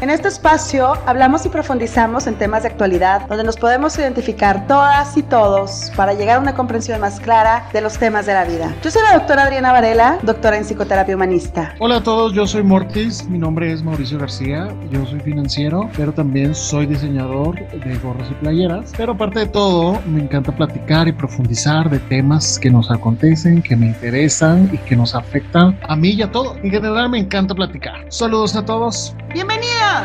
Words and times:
En 0.00 0.10
este 0.10 0.28
espacio 0.28 0.92
hablamos 1.06 1.44
y 1.44 1.48
profundizamos 1.48 2.28
en 2.28 2.36
temas 2.36 2.62
de 2.62 2.68
actualidad 2.68 3.26
donde 3.26 3.42
nos 3.42 3.56
podemos 3.56 3.98
identificar 3.98 4.64
todas 4.68 5.16
y 5.16 5.24
todos 5.24 5.90
para 5.96 6.14
llegar 6.14 6.36
a 6.36 6.40
una 6.40 6.54
comprensión 6.54 7.00
más 7.00 7.18
clara 7.18 7.68
de 7.72 7.80
los 7.80 7.98
temas 7.98 8.24
de 8.24 8.34
la 8.34 8.44
vida. 8.44 8.72
Yo 8.84 8.92
soy 8.92 9.02
la 9.02 9.18
doctora 9.18 9.42
Adriana 9.42 9.72
Varela, 9.72 10.20
doctora 10.22 10.56
en 10.56 10.62
psicoterapia 10.62 11.16
humanista. 11.16 11.74
Hola 11.80 11.96
a 11.96 12.02
todos, 12.04 12.32
yo 12.32 12.46
soy 12.46 12.62
Mortis, 12.62 13.28
mi 13.28 13.38
nombre 13.38 13.72
es 13.72 13.82
Mauricio 13.82 14.20
García, 14.20 14.68
yo 14.88 15.04
soy 15.04 15.18
financiero, 15.18 15.90
pero 15.96 16.12
también 16.12 16.54
soy 16.54 16.86
diseñador 16.86 17.56
de 17.56 17.98
gorros 17.98 18.30
y 18.30 18.34
playeras. 18.34 18.92
Pero 18.96 19.14
aparte 19.14 19.40
de 19.40 19.46
todo, 19.46 20.00
me 20.06 20.22
encanta 20.22 20.52
platicar 20.52 21.08
y 21.08 21.12
profundizar 21.12 21.90
de 21.90 21.98
temas 21.98 22.56
que 22.60 22.70
nos 22.70 22.88
acontecen, 22.92 23.62
que 23.62 23.74
me 23.74 23.86
interesan 23.86 24.70
y 24.72 24.78
que 24.78 24.94
nos 24.94 25.16
afectan 25.16 25.76
a 25.88 25.96
mí 25.96 26.10
y 26.10 26.22
a 26.22 26.30
todos. 26.30 26.56
En 26.62 26.70
general 26.70 27.10
me 27.10 27.18
encanta 27.18 27.52
platicar. 27.52 27.96
Saludos 28.10 28.54
a 28.54 28.64
todos. 28.64 29.16
¡Bienvenidos! 29.32 29.87
Hola 29.88 30.04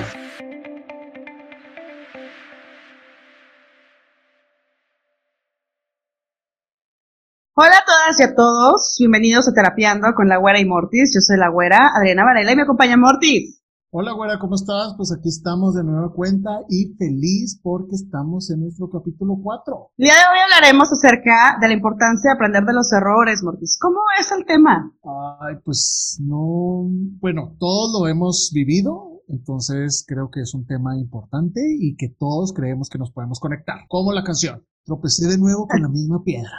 a 7.55 7.85
todas 7.85 8.17
y 8.17 8.23
a 8.23 8.33
todos, 8.33 8.95
bienvenidos 8.97 9.49
a 9.49 9.53
Terapiando 9.53 10.07
con 10.15 10.29
la 10.29 10.37
Güera 10.37 10.61
y 10.61 10.65
Mortis. 10.65 11.13
Yo 11.13 11.19
soy 11.19 11.37
la 11.37 11.49
Güera, 11.49 11.91
Adriana 11.97 12.23
Varela, 12.23 12.53
y 12.53 12.55
me 12.55 12.61
acompaña 12.61 12.95
Mortis. 12.95 13.61
Hola 13.91 14.13
Güera, 14.13 14.39
¿cómo 14.39 14.55
estás? 14.55 14.93
Pues 14.95 15.11
aquí 15.11 15.27
estamos 15.27 15.75
de 15.75 15.83
nueva 15.83 16.13
cuenta 16.13 16.61
y 16.69 16.95
feliz 16.97 17.59
porque 17.61 17.95
estamos 17.95 18.49
en 18.51 18.61
nuestro 18.61 18.89
capítulo 18.89 19.37
4. 19.43 19.91
El 19.97 20.05
día 20.05 20.13
de 20.13 20.21
hoy 20.31 20.39
hablaremos 20.45 20.93
acerca 20.93 21.57
de 21.59 21.67
la 21.67 21.73
importancia 21.73 22.31
de 22.31 22.35
aprender 22.35 22.63
de 22.63 22.73
los 22.73 22.89
errores, 22.93 23.43
Mortis. 23.43 23.77
¿Cómo 23.81 23.99
es 24.17 24.31
el 24.31 24.45
tema? 24.45 24.93
Ay, 25.41 25.57
pues 25.65 26.19
no, 26.21 26.87
bueno, 27.19 27.57
todos 27.59 27.99
lo 27.99 28.07
hemos 28.07 28.49
vivido, 28.53 29.12
entonces 29.33 30.05
creo 30.07 30.29
que 30.29 30.41
es 30.41 30.53
un 30.53 30.65
tema 30.65 30.95
importante 30.97 31.59
y 31.79 31.95
que 31.95 32.09
todos 32.09 32.53
creemos 32.53 32.87
que 32.89 32.99
nos 32.99 33.11
podemos 33.11 33.39
conectar. 33.39 33.79
Como 33.89 34.13
la 34.13 34.23
canción. 34.23 34.63
Tropecé 34.85 35.27
de 35.27 35.37
nuevo 35.37 35.67
con 35.67 35.81
la 35.81 35.89
misma 35.89 36.23
piedra. 36.23 36.51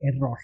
error. 0.00 0.38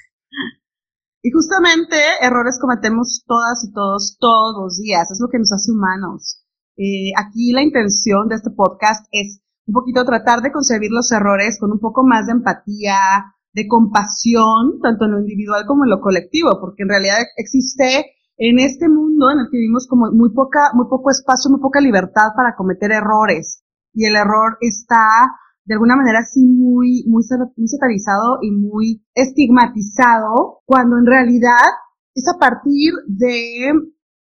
Y 1.23 1.31
justamente 1.33 1.97
errores 2.23 2.59
cometemos 2.61 3.25
todas 3.27 3.65
y 3.65 3.73
todos 3.73 4.17
todos 4.21 4.55
los 4.63 4.79
días. 4.79 5.11
Es 5.11 5.19
lo 5.21 5.29
que 5.29 5.39
nos 5.39 5.53
hace 5.53 5.73
humanos. 5.73 6.47
Eh, 6.77 7.13
aquí 7.19 7.53
la 7.53 7.63
intención 7.63 8.29
de 8.29 8.37
este 8.37 8.51
podcast 8.51 9.07
es 9.11 9.43
un 9.67 9.75
poquito 9.75 10.05
tratar 10.05 10.41
de 10.41 10.53
concebir 10.53 10.91
los 10.91 11.11
errores 11.13 11.59
con 11.59 11.73
un 11.73 11.81
poco 11.81 12.07
más 12.07 12.27
de 12.27 12.33
empatía, 12.33 13.35
de 13.53 13.67
compasión, 13.67 14.81
tanto 14.81 15.05
en 15.05 15.13
lo 15.13 15.21
individual 15.21 15.67
como 15.67 15.85
en 15.85 15.91
lo 15.91 16.01
colectivo, 16.01 16.59
porque 16.61 16.85
en 16.85 16.89
realidad 16.89 17.19
existe 17.37 18.07
en 18.43 18.59
este 18.59 18.89
mundo 18.89 19.31
en 19.31 19.41
el 19.41 19.47
que 19.51 19.59
vivimos 19.59 19.87
como 19.87 20.11
muy 20.13 20.33
poca, 20.33 20.71
muy 20.73 20.87
poco 20.89 21.11
espacio, 21.11 21.51
muy 21.51 21.61
poca 21.61 21.79
libertad 21.79 22.33
para 22.35 22.57
cometer 22.57 22.91
errores. 22.91 23.63
Y 23.93 24.07
el 24.07 24.17
error 24.17 24.57
está 24.63 25.37
de 25.67 25.75
alguna 25.75 25.95
manera 25.95 26.21
así 26.21 26.41
muy, 26.47 27.05
muy, 27.07 27.23
muy 27.57 27.69
satanizado 27.69 28.39
y 28.41 28.51
muy 28.51 29.05
estigmatizado, 29.15 30.63
cuando 30.65 30.97
en 30.97 31.05
realidad 31.05 31.69
es 32.15 32.25
a 32.35 32.39
partir 32.39 32.95
de, 33.07 33.73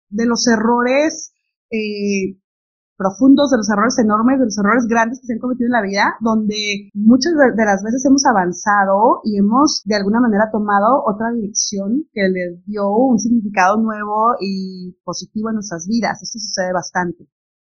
de 0.08 0.26
los 0.26 0.48
errores 0.48 1.34
eh, 1.70 2.40
profundos, 2.96 3.50
de 3.50 3.58
los 3.58 3.68
errores 3.70 3.98
enormes, 3.98 4.38
de 4.38 4.46
los 4.46 4.58
errores 4.58 4.86
grandes 4.88 5.20
que 5.20 5.26
se 5.26 5.32
han 5.34 5.38
cometido 5.38 5.66
en 5.66 5.72
la 5.72 5.82
vida, 5.82 6.16
donde 6.20 6.90
muchas 6.94 7.32
de 7.32 7.64
las 7.64 7.82
veces 7.84 8.04
hemos 8.04 8.24
avanzado 8.24 9.20
y 9.24 9.38
hemos 9.38 9.82
de 9.84 9.96
alguna 9.96 10.20
manera 10.20 10.50
tomado 10.50 11.04
otra 11.04 11.30
dirección 11.32 12.08
que 12.12 12.28
le 12.28 12.62
dio 12.66 12.88
un 12.90 13.18
significado 13.18 13.76
nuevo 13.76 14.34
y 14.40 14.96
positivo 15.04 15.50
en 15.50 15.56
nuestras 15.56 15.86
vidas. 15.86 16.22
Esto 16.22 16.38
sucede 16.38 16.72
bastante. 16.72 17.28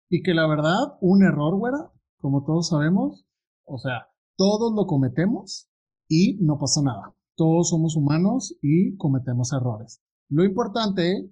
Y 0.09 0.23
que 0.23 0.35
la 0.35 0.47
verdad, 0.47 0.99
un 1.01 1.25
error, 1.25 1.57
güera, 1.57 1.91
como 2.21 2.45
todos 2.45 2.69
sabemos, 2.69 3.27
o 3.65 3.79
sea, 3.79 4.09
todos 4.37 4.73
lo 4.75 4.87
cometemos 4.87 5.71
y 6.09 6.39
no 6.45 6.59
pasa 6.59 6.83
nada. 6.83 7.15
Todos 7.37 7.71
somos 7.71 7.97
humanos 7.97 8.57
y 8.63 8.97
cometemos 8.97 9.53
errores. 9.53 10.03
Lo 10.29 10.45
importante 10.45 11.31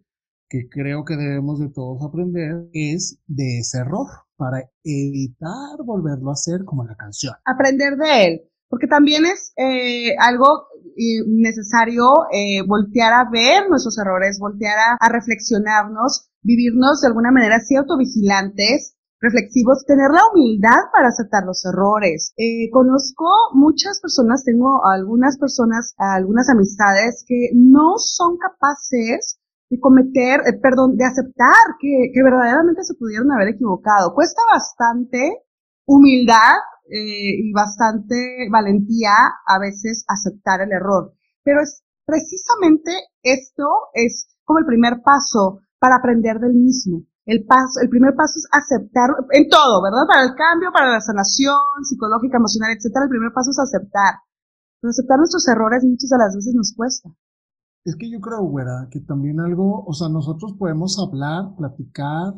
que 0.52 0.68
creo 0.68 1.02
que 1.06 1.16
debemos 1.16 1.60
de 1.60 1.70
todos 1.70 2.04
aprender 2.04 2.68
es 2.74 3.18
de 3.26 3.60
ese 3.60 3.78
error 3.78 4.06
para 4.36 4.68
evitar 4.84 5.80
volverlo 5.82 6.28
a 6.28 6.34
hacer 6.34 6.66
como 6.66 6.84
la 6.84 6.94
canción. 6.94 7.32
Aprender 7.46 7.96
de 7.96 8.26
él, 8.26 8.42
porque 8.68 8.86
también 8.86 9.24
es 9.24 9.54
eh, 9.56 10.14
algo 10.18 10.68
eh, 10.94 11.24
necesario 11.26 12.04
eh, 12.30 12.60
voltear 12.68 13.14
a 13.14 13.30
ver 13.30 13.70
nuestros 13.70 13.96
errores, 13.96 14.38
voltear 14.38 14.76
a, 15.00 15.08
reflexionarnos, 15.08 16.28
vivirnos 16.42 17.00
de 17.00 17.08
alguna 17.08 17.30
manera 17.30 17.56
así 17.56 17.74
autovigilantes, 17.74 18.94
reflexivos, 19.22 19.86
tener 19.86 20.10
la 20.10 20.20
humildad 20.34 20.92
para 20.92 21.08
aceptar 21.08 21.44
los 21.46 21.64
errores. 21.64 22.34
conozco 22.72 23.24
muchas 23.54 24.00
personas, 24.00 24.44
tengo 24.44 24.84
algunas 24.84 25.38
personas, 25.38 25.94
algunas 25.96 26.50
amistades 26.50 27.24
que 27.26 27.52
no 27.54 27.96
son 27.96 28.36
capaces 28.36 29.38
de 29.72 29.80
cometer, 29.80 30.44
eh, 30.44 30.60
perdón, 30.60 30.96
de 31.00 31.04
aceptar 31.08 31.80
que, 31.80 32.12
que, 32.12 32.22
verdaderamente 32.22 32.84
se 32.84 32.92
pudieron 32.94 33.32
haber 33.32 33.56
equivocado. 33.56 34.12
Cuesta 34.12 34.42
bastante 34.52 35.48
humildad 35.86 36.60
eh, 36.92 37.48
y 37.48 37.52
bastante 37.52 38.52
valentía 38.52 39.16
a 39.48 39.58
veces 39.58 40.04
aceptar 40.08 40.60
el 40.60 40.72
error, 40.72 41.14
pero 41.42 41.62
es 41.62 41.82
precisamente 42.04 42.92
esto 43.22 43.64
es 43.94 44.36
como 44.44 44.58
el 44.58 44.66
primer 44.66 45.00
paso 45.00 45.60
para 45.80 45.96
aprender 45.96 46.38
del 46.38 46.52
mismo. 46.52 47.08
El 47.24 47.46
paso, 47.46 47.80
el 47.80 47.88
primer 47.88 48.12
paso 48.14 48.34
es 48.36 48.46
aceptar 48.52 49.08
en 49.30 49.48
todo, 49.48 49.80
¿verdad? 49.80 50.04
Para 50.06 50.24
el 50.24 50.34
cambio, 50.34 50.68
para 50.70 50.92
la 50.92 51.00
sanación 51.00 51.80
psicológica, 51.88 52.36
emocional, 52.36 52.76
etcétera. 52.76 53.04
El 53.04 53.14
primer 53.14 53.32
paso 53.32 53.52
es 53.52 53.58
aceptar. 53.58 54.20
Aceptar 54.82 55.16
nuestros 55.16 55.46
errores 55.48 55.84
muchas 55.84 56.10
de 56.10 56.18
las 56.18 56.34
veces 56.34 56.52
nos 56.52 56.74
cuesta. 56.76 57.08
Es 57.84 57.96
que 57.96 58.08
yo 58.08 58.20
creo, 58.20 58.42
güera, 58.42 58.88
que 58.90 59.00
también 59.00 59.40
algo, 59.40 59.84
o 59.84 59.92
sea, 59.92 60.08
nosotros 60.08 60.54
podemos 60.56 60.98
hablar, 61.00 61.56
platicar, 61.56 62.34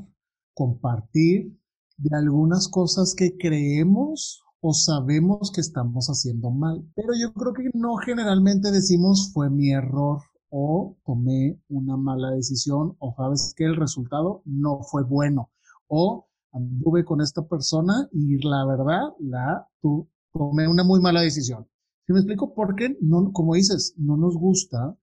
compartir 0.54 1.58
de 1.98 2.16
algunas 2.16 2.68
cosas 2.68 3.14
que 3.14 3.36
creemos 3.36 4.42
o 4.60 4.72
sabemos 4.72 5.52
que 5.52 5.60
estamos 5.60 6.06
haciendo 6.06 6.50
mal. 6.50 6.82
Pero 6.94 7.08
yo 7.20 7.34
creo 7.34 7.52
que 7.52 7.70
no 7.74 7.96
generalmente 7.96 8.70
decimos 8.70 9.32
fue 9.34 9.50
mi 9.50 9.70
error 9.70 10.22
o 10.48 10.96
tomé 11.04 11.60
una 11.68 11.98
mala 11.98 12.30
decisión 12.30 12.96
o 12.98 13.14
sabes 13.14 13.52
que 13.54 13.64
el 13.64 13.76
resultado 13.76 14.40
no 14.46 14.80
fue 14.82 15.02
bueno 15.04 15.50
o 15.88 16.26
anduve 16.52 17.04
con 17.04 17.20
esta 17.20 17.46
persona 17.46 18.08
y 18.12 18.38
la 18.46 18.64
verdad 18.64 19.02
la 19.18 19.68
tú 19.82 20.08
tomé 20.32 20.66
una 20.68 20.84
muy 20.84 21.00
mala 21.00 21.20
decisión. 21.20 21.66
¿Sí 22.06 22.14
me 22.14 22.20
explico? 22.20 22.54
Porque 22.54 22.96
no, 23.02 23.30
como 23.32 23.54
dices, 23.54 23.94
no 23.98 24.16
nos 24.16 24.36
gusta 24.36 24.96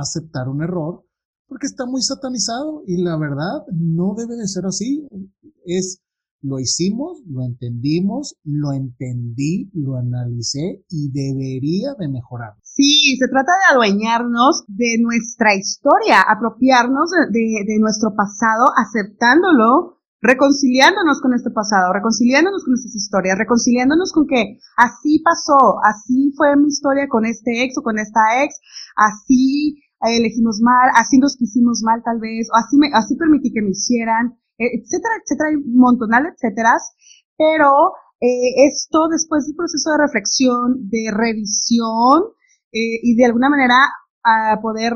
aceptar 0.00 0.48
un 0.48 0.62
error 0.62 1.04
porque 1.46 1.66
está 1.66 1.86
muy 1.86 2.02
satanizado 2.02 2.82
y 2.86 3.02
la 3.02 3.16
verdad 3.16 3.64
no 3.72 4.14
debe 4.14 4.36
de 4.36 4.46
ser 4.46 4.66
así. 4.66 5.08
Es 5.64 6.02
lo 6.40 6.60
hicimos, 6.60 7.20
lo 7.26 7.42
entendimos, 7.42 8.36
lo 8.44 8.72
entendí, 8.72 9.70
lo 9.74 9.96
analicé 9.96 10.84
y 10.88 11.10
debería 11.10 11.94
de 11.98 12.08
mejorar. 12.08 12.54
Sí, 12.62 13.16
se 13.18 13.26
trata 13.26 13.50
de 13.50 13.74
adueñarnos 13.74 14.64
de 14.68 14.98
nuestra 15.00 15.56
historia, 15.56 16.22
apropiarnos 16.22 17.10
de, 17.32 17.64
de 17.66 17.78
nuestro 17.80 18.14
pasado, 18.14 18.66
aceptándolo 18.76 19.98
reconciliándonos 20.20 21.20
con 21.20 21.34
este 21.34 21.50
pasado, 21.50 21.92
reconciliándonos 21.92 22.64
con 22.64 22.74
estas 22.74 22.94
historias, 22.94 23.38
reconciliándonos 23.38 24.12
con 24.12 24.26
que 24.26 24.58
así 24.76 25.22
pasó, 25.22 25.78
así 25.84 26.32
fue 26.36 26.56
mi 26.56 26.68
historia 26.68 27.06
con 27.08 27.24
este 27.24 27.64
ex 27.64 27.78
o 27.78 27.82
con 27.82 27.98
esta 27.98 28.44
ex, 28.44 28.60
así 28.96 29.82
elegimos 30.00 30.60
mal, 30.60 30.90
así 30.94 31.18
nos 31.18 31.36
quisimos 31.36 31.82
mal 31.82 32.02
tal 32.04 32.20
vez, 32.20 32.48
o 32.52 32.56
así, 32.56 32.76
me, 32.76 32.88
así 32.92 33.16
permití 33.16 33.52
que 33.52 33.62
me 33.62 33.70
hicieran, 33.70 34.38
e, 34.58 34.78
etcétera, 34.78 35.14
etcétera, 35.22 35.48
hay 35.50 35.56
un 35.56 35.76
montonal, 35.76 36.26
etcétera, 36.26 36.74
pero 37.36 37.70
eh, 38.20 38.66
esto 38.68 39.08
después 39.10 39.46
del 39.46 39.56
proceso 39.56 39.90
de 39.92 39.98
reflexión, 39.98 40.88
de 40.90 41.10
revisión 41.12 42.34
eh, 42.72 42.98
y 43.02 43.16
de 43.16 43.24
alguna 43.24 43.48
manera 43.48 43.76
a 44.24 44.58
poder 44.60 44.92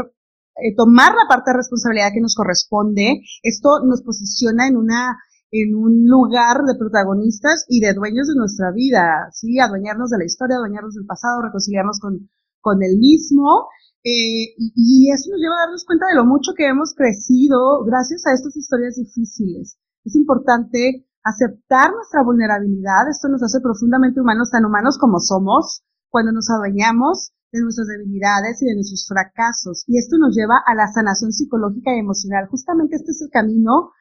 eh, 0.56 0.74
tomar 0.76 1.14
la 1.14 1.28
parte 1.28 1.50
de 1.50 1.56
responsabilidad 1.58 2.12
que 2.12 2.20
nos 2.20 2.34
corresponde, 2.34 3.22
esto 3.42 3.80
nos 3.84 4.02
posiciona 4.02 4.66
en 4.66 4.76
una 4.76 5.18
en 5.54 5.74
un 5.74 6.06
lugar 6.06 6.64
de 6.64 6.78
protagonistas 6.78 7.66
y 7.68 7.80
de 7.80 7.92
dueños 7.92 8.26
de 8.26 8.34
nuestra 8.36 8.72
vida, 8.72 9.28
¿sí? 9.32 9.60
Adueñarnos 9.60 10.08
de 10.08 10.16
la 10.16 10.24
historia, 10.24 10.56
adueñarnos 10.56 10.94
del 10.94 11.04
pasado, 11.04 11.42
reconciliarnos 11.42 12.00
con, 12.00 12.30
con 12.62 12.82
el 12.82 12.96
mismo 12.98 13.68
eh, 14.04 14.58
y, 14.58 15.10
eso 15.12 15.30
nos 15.30 15.38
lleva 15.38 15.54
a 15.54 15.64
darnos 15.66 15.84
cuenta 15.86 16.06
de 16.10 16.16
lo 16.16 16.24
mucho 16.24 16.52
que 16.56 16.66
hemos 16.66 16.92
crecido 16.94 17.84
gracias 17.84 18.26
a 18.26 18.34
estas 18.34 18.56
historias 18.56 18.96
difíciles. 18.96 19.78
Es 20.04 20.16
importante 20.16 21.06
aceptar 21.22 21.92
nuestra 21.92 22.24
vulnerabilidad. 22.24 23.08
Esto 23.08 23.28
nos 23.28 23.42
hace 23.42 23.60
profundamente 23.60 24.20
humanos, 24.20 24.50
tan 24.50 24.64
humanos 24.64 24.98
como 24.98 25.20
somos, 25.20 25.84
cuando 26.10 26.32
nos 26.32 26.50
adueñamos 26.50 27.32
de 27.52 27.60
nuestras 27.60 27.86
debilidades 27.86 28.60
y 28.62 28.66
de 28.66 28.74
nuestros 28.74 29.06
fracasos. 29.06 29.84
Y 29.86 29.98
esto 29.98 30.18
nos 30.18 30.34
lleva 30.34 30.58
a 30.66 30.74
la 30.74 30.88
sanación 30.88 31.30
psicológica 31.30 31.94
y 31.94 32.00
emocional. 32.00 32.48
Justamente 32.50 32.96
este 32.96 33.12
es 33.12 33.22
el 33.22 33.30
camino 33.30 33.92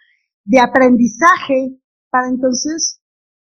de 0.46 0.60
aprendizaje 0.60 1.78
para 2.10 2.28
entonces 2.28 3.02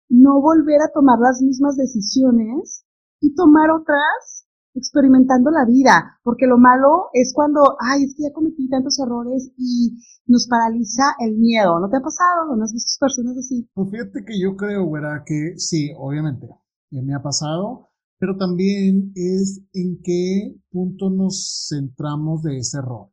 no 0.08 0.40
volver 0.40 0.82
a 0.82 0.94
tomar 0.94 1.18
las 1.18 1.42
mismas 1.42 1.78
decisiones 1.78 2.86
y 3.20 3.34
tomar 3.34 3.72
otras 3.72 4.43
experimentando 4.76 5.52
la 5.52 5.66
vida, 5.66 6.20
porque 6.24 6.48
lo 6.48 6.58
malo 6.58 7.10
es 7.14 7.34
cuando, 7.34 7.78
ay, 7.80 8.04
es 8.04 8.16
que 8.16 8.24
ya 8.24 8.34
cometí 8.34 8.70
tantos 8.70 9.00
errores 9.00 9.52
y 9.58 10.00
nos 10.26 10.48
paraliza 10.48 11.16
el 11.20 11.38
miedo. 11.38 11.80
¿No 11.80 11.90
te 11.90 11.98
ha 11.98 12.02
pasado? 12.02 12.56
¿No 12.56 12.64
has 12.64 12.74
visto 12.74 12.98
personas 13.00 13.38
así? 13.38 13.70
Pues 13.74 13.92
fíjate 13.92 14.26
que 14.26 14.40
yo 14.40 14.56
creo, 14.56 14.86
güera, 14.86 15.24
que 15.26 15.54
sí, 15.58 15.92
obviamente, 15.98 16.48
me 16.90 17.14
ha 17.14 17.22
pasado, 17.22 17.90
pero 18.20 18.38
también 18.38 19.12
es 19.16 19.62
en 19.74 20.00
qué 20.04 20.56
punto 20.72 21.10
nos 21.10 21.68
centramos 21.70 22.44
de 22.44 22.58
ese 22.58 22.78
error. 22.78 23.10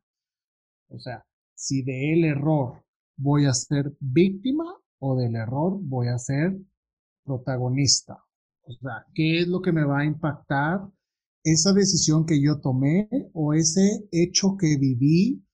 O 0.89 0.99
sea, 0.99 1.25
si 1.53 1.83
de 1.83 2.13
el 2.13 2.25
error 2.25 2.83
voy 3.17 3.45
a 3.45 3.53
ser 3.53 3.95
víctima 3.99 4.65
o 4.99 5.15
del 5.15 5.35
error 5.35 5.79
voy 5.81 6.07
a 6.07 6.17
ser 6.17 6.57
protagonista. 7.23 8.23
O 8.63 8.73
sea, 8.73 9.05
¿qué 9.13 9.39
es 9.39 9.47
lo 9.47 9.61
que 9.61 9.71
me 9.71 9.83
va 9.83 9.99
a 9.99 10.05
impactar 10.05 10.81
esa 11.43 11.73
decisión 11.73 12.25
que 12.25 12.41
yo 12.41 12.59
tomé 12.59 13.09
o 13.33 13.53
ese 13.53 14.07
hecho 14.11 14.55
que 14.59 14.77
viví? 14.79 15.45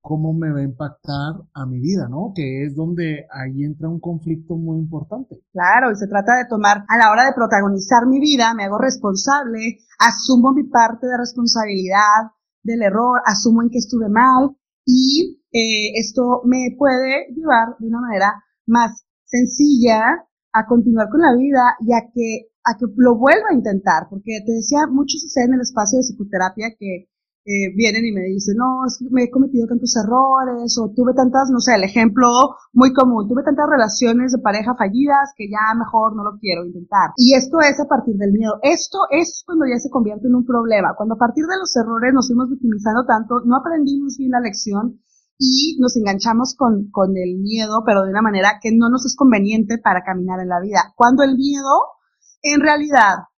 ¿Cómo 0.00 0.32
me 0.32 0.50
va 0.50 0.58
a 0.58 0.64
impactar 0.64 1.34
a 1.54 1.64
mi 1.64 1.78
vida, 1.78 2.08
no? 2.10 2.32
Que 2.34 2.64
es 2.64 2.74
donde 2.74 3.24
ahí 3.30 3.62
entra 3.62 3.88
un 3.88 4.00
conflicto 4.00 4.56
muy 4.56 4.78
importante. 4.78 5.40
Claro, 5.52 5.92
y 5.92 5.96
se 5.96 6.08
trata 6.08 6.36
de 6.38 6.46
tomar, 6.48 6.84
a 6.88 6.98
la 6.98 7.12
hora 7.12 7.24
de 7.24 7.32
protagonizar 7.32 8.06
mi 8.08 8.18
vida, 8.18 8.52
me 8.54 8.64
hago 8.64 8.78
responsable, 8.78 9.78
asumo 10.00 10.52
mi 10.52 10.64
parte 10.64 11.06
de 11.06 11.16
responsabilidad 11.16 12.34
del 12.64 12.82
error, 12.82 13.20
asumo 13.24 13.62
en 13.62 13.70
que 13.70 13.78
estuve 13.78 14.08
mal 14.08 14.56
y 14.84 15.40
eh, 15.52 15.92
esto 16.00 16.42
me 16.44 16.74
puede 16.76 17.26
llevar 17.34 17.76
de 17.78 17.86
una 17.86 18.00
manera 18.00 18.42
más 18.66 19.04
sencilla 19.24 20.26
a 20.52 20.66
continuar 20.66 21.08
con 21.10 21.20
la 21.20 21.34
vida 21.36 21.76
y 21.80 21.92
a 21.92 22.10
que, 22.12 22.51
a 22.64 22.76
que 22.78 22.86
lo 22.96 23.18
vuelva 23.18 23.50
a 23.50 23.54
intentar, 23.54 24.08
porque 24.08 24.40
te 24.44 24.52
decía, 24.52 24.86
mucho 24.86 25.18
sucede 25.18 25.46
en 25.46 25.54
el 25.54 25.60
espacio 25.60 25.98
de 25.98 26.04
psicoterapia 26.04 26.74
que 26.78 27.08
eh, 27.44 27.74
vienen 27.74 28.06
y 28.06 28.12
me 28.12 28.22
dicen, 28.22 28.54
no, 28.56 28.86
es 28.86 28.98
que 28.98 29.10
me 29.10 29.24
he 29.24 29.30
cometido 29.30 29.66
tantos 29.66 29.96
errores, 29.96 30.78
o 30.78 30.94
tuve 30.94 31.12
tantas, 31.12 31.50
no 31.50 31.58
sé, 31.58 31.74
el 31.74 31.82
ejemplo 31.82 32.28
muy 32.72 32.92
común, 32.92 33.26
tuve 33.26 33.42
tantas 33.42 33.66
relaciones 33.68 34.30
de 34.30 34.38
pareja 34.38 34.76
fallidas 34.76 35.34
que 35.36 35.50
ya 35.50 35.74
mejor 35.74 36.14
no 36.14 36.22
lo 36.22 36.38
quiero 36.38 36.64
intentar. 36.64 37.10
Y 37.16 37.34
esto 37.34 37.58
es 37.58 37.80
a 37.80 37.88
partir 37.88 38.14
del 38.14 38.30
miedo. 38.30 38.60
Esto 38.62 38.98
es 39.10 39.42
cuando 39.44 39.66
ya 39.66 39.80
se 39.80 39.90
convierte 39.90 40.28
en 40.28 40.36
un 40.36 40.46
problema, 40.46 40.94
cuando 40.96 41.16
a 41.16 41.18
partir 41.18 41.44
de 41.46 41.58
los 41.58 41.74
errores 41.74 42.14
nos 42.14 42.28
fuimos 42.28 42.48
victimizando 42.48 43.04
tanto, 43.06 43.42
no 43.44 43.56
aprendimos 43.56 44.16
bien 44.16 44.30
la 44.30 44.40
lección 44.40 45.02
y 45.36 45.78
nos 45.80 45.96
enganchamos 45.96 46.54
con, 46.54 46.92
con 46.92 47.16
el 47.16 47.40
miedo, 47.40 47.82
pero 47.84 48.04
de 48.04 48.10
una 48.10 48.22
manera 48.22 48.60
que 48.62 48.70
no 48.70 48.88
nos 48.88 49.04
es 49.04 49.16
conveniente 49.16 49.78
para 49.82 50.04
caminar 50.04 50.38
en 50.38 50.48
la 50.48 50.60
vida. 50.60 50.94
Cuando 50.94 51.24
el 51.24 51.34
miedo, 51.34 51.98
en 52.42 52.60
realidad, 52.60 53.30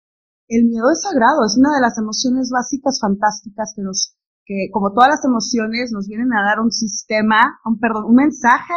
el 0.48 0.66
miedo 0.66 0.92
es 0.92 1.02
sagrado, 1.02 1.46
es 1.46 1.58
una 1.58 1.76
de 1.76 1.82
las 1.82 1.98
emociones 1.98 2.50
básicas 2.52 3.00
fantásticas 3.00 3.74
que 3.76 3.82
nos, 3.82 4.16
que 4.46 4.70
como 4.72 4.94
todas 4.94 5.10
las 5.10 5.26
emociones 5.26 5.92
nos 5.92 6.08
vienen 6.08 6.34
a 6.34 6.44
dar 6.44 6.60
un 6.60 6.72
sistema, 6.72 7.60
un 7.66 7.80
perdón, 7.80 8.06
un 8.06 8.16
mensaje 8.16 8.74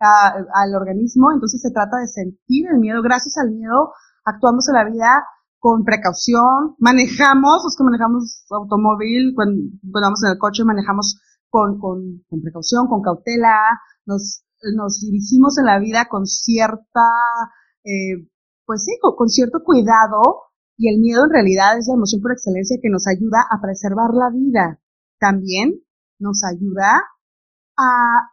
al 0.00 0.74
organismo, 0.74 1.32
entonces 1.32 1.62
se 1.62 1.70
trata 1.70 1.96
de 1.96 2.08
sentir 2.08 2.66
el 2.70 2.78
miedo. 2.78 3.00
Gracias 3.02 3.38
al 3.38 3.52
miedo 3.52 3.92
actuamos 4.24 4.68
en 4.68 4.74
la 4.74 4.84
vida 4.84 5.24
con 5.58 5.84
precaución, 5.84 6.76
manejamos, 6.78 7.62
los 7.64 7.74
que 7.76 7.84
manejamos 7.84 8.44
automóvil, 8.50 9.32
cuando, 9.34 9.62
cuando 9.90 10.06
vamos 10.08 10.24
en 10.24 10.32
el 10.32 10.38
coche 10.38 10.64
manejamos 10.64 11.20
con, 11.48 11.78
con, 11.78 12.22
con 12.28 12.42
precaución, 12.42 12.86
con 12.86 13.00
cautela, 13.00 13.80
nos, 14.04 14.44
nos 14.76 15.00
dirigimos 15.00 15.56
en 15.58 15.66
la 15.66 15.78
vida 15.78 16.06
con 16.10 16.26
cierta, 16.26 17.08
eh, 17.84 18.28
pues 18.66 18.84
sí, 18.84 18.98
con, 19.00 19.28
cierto 19.28 19.62
cuidado 19.64 20.20
y 20.76 20.88
el 20.88 21.00
miedo 21.00 21.24
en 21.24 21.30
realidad 21.30 21.78
es 21.78 21.86
la 21.88 21.94
emoción 21.94 22.20
por 22.22 22.32
excelencia 22.32 22.78
que 22.82 22.90
nos 22.90 23.06
ayuda 23.06 23.44
a 23.50 23.60
preservar 23.60 24.10
la 24.12 24.30
vida. 24.30 24.80
También 25.18 25.82
nos 26.18 26.42
ayuda 26.44 27.02
a, 27.76 28.30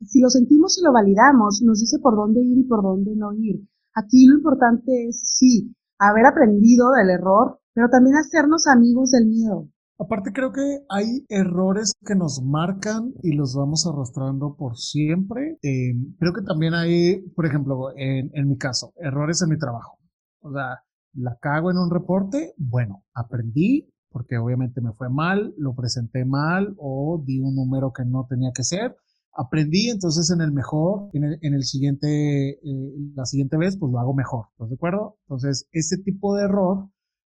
si 0.00 0.20
lo 0.20 0.30
sentimos 0.30 0.78
y 0.78 0.84
lo 0.84 0.92
validamos, 0.92 1.62
nos 1.62 1.80
dice 1.80 1.98
por 1.98 2.16
dónde 2.16 2.40
ir 2.42 2.58
y 2.58 2.64
por 2.64 2.82
dónde 2.82 3.14
no 3.16 3.32
ir. 3.32 3.66
Aquí 3.94 4.26
lo 4.26 4.36
importante 4.36 5.08
es, 5.08 5.20
sí, 5.24 5.74
haber 5.98 6.26
aprendido 6.26 6.90
del 6.92 7.10
error, 7.10 7.60
pero 7.74 7.88
también 7.88 8.16
hacernos 8.16 8.66
amigos 8.66 9.10
del 9.10 9.26
miedo. 9.26 9.68
Aparte 10.00 10.32
creo 10.32 10.52
que 10.52 10.84
hay 10.88 11.26
errores 11.28 11.92
que 12.06 12.14
nos 12.14 12.40
marcan 12.40 13.12
y 13.20 13.32
los 13.32 13.56
vamos 13.56 13.84
arrastrando 13.84 14.54
por 14.56 14.76
siempre. 14.76 15.58
Eh, 15.62 15.92
creo 16.18 16.32
que 16.32 16.42
también 16.42 16.74
hay, 16.74 17.20
por 17.34 17.46
ejemplo, 17.46 17.88
en, 17.96 18.48
mi 18.48 18.56
caso, 18.56 18.92
errores 18.96 19.42
en 19.42 19.50
mi 19.50 19.58
trabajo. 19.58 19.98
O 20.40 20.52
sea, 20.52 20.84
la 21.14 21.36
cago 21.40 21.72
en 21.72 21.78
un 21.78 21.90
reporte, 21.90 22.54
bueno, 22.56 23.04
aprendí 23.12 23.88
porque 24.10 24.38
obviamente 24.38 24.80
me 24.80 24.92
fue 24.92 25.10
mal, 25.10 25.52
lo 25.58 25.74
presenté 25.74 26.24
mal 26.24 26.74
o 26.78 27.22
di 27.24 27.40
un 27.40 27.54
número 27.54 27.92
que 27.92 28.04
no 28.04 28.26
tenía 28.28 28.52
que 28.54 28.64
ser. 28.64 28.96
Aprendí, 29.36 29.90
entonces 29.90 30.30
en 30.30 30.40
el 30.40 30.52
mejor, 30.52 31.10
en 31.12 31.24
el, 31.24 31.38
en 31.42 31.54
el 31.54 31.64
siguiente, 31.64 32.50
eh, 32.50 32.92
la 33.14 33.26
siguiente 33.26 33.56
vez, 33.56 33.76
pues 33.76 33.92
lo 33.92 33.98
hago 33.98 34.14
mejor, 34.14 34.46
¿estás 34.52 34.68
de 34.70 34.74
acuerdo? 34.76 35.18
Entonces, 35.26 35.68
ese 35.72 35.98
tipo 35.98 36.34
de 36.34 36.44
error 36.44 36.88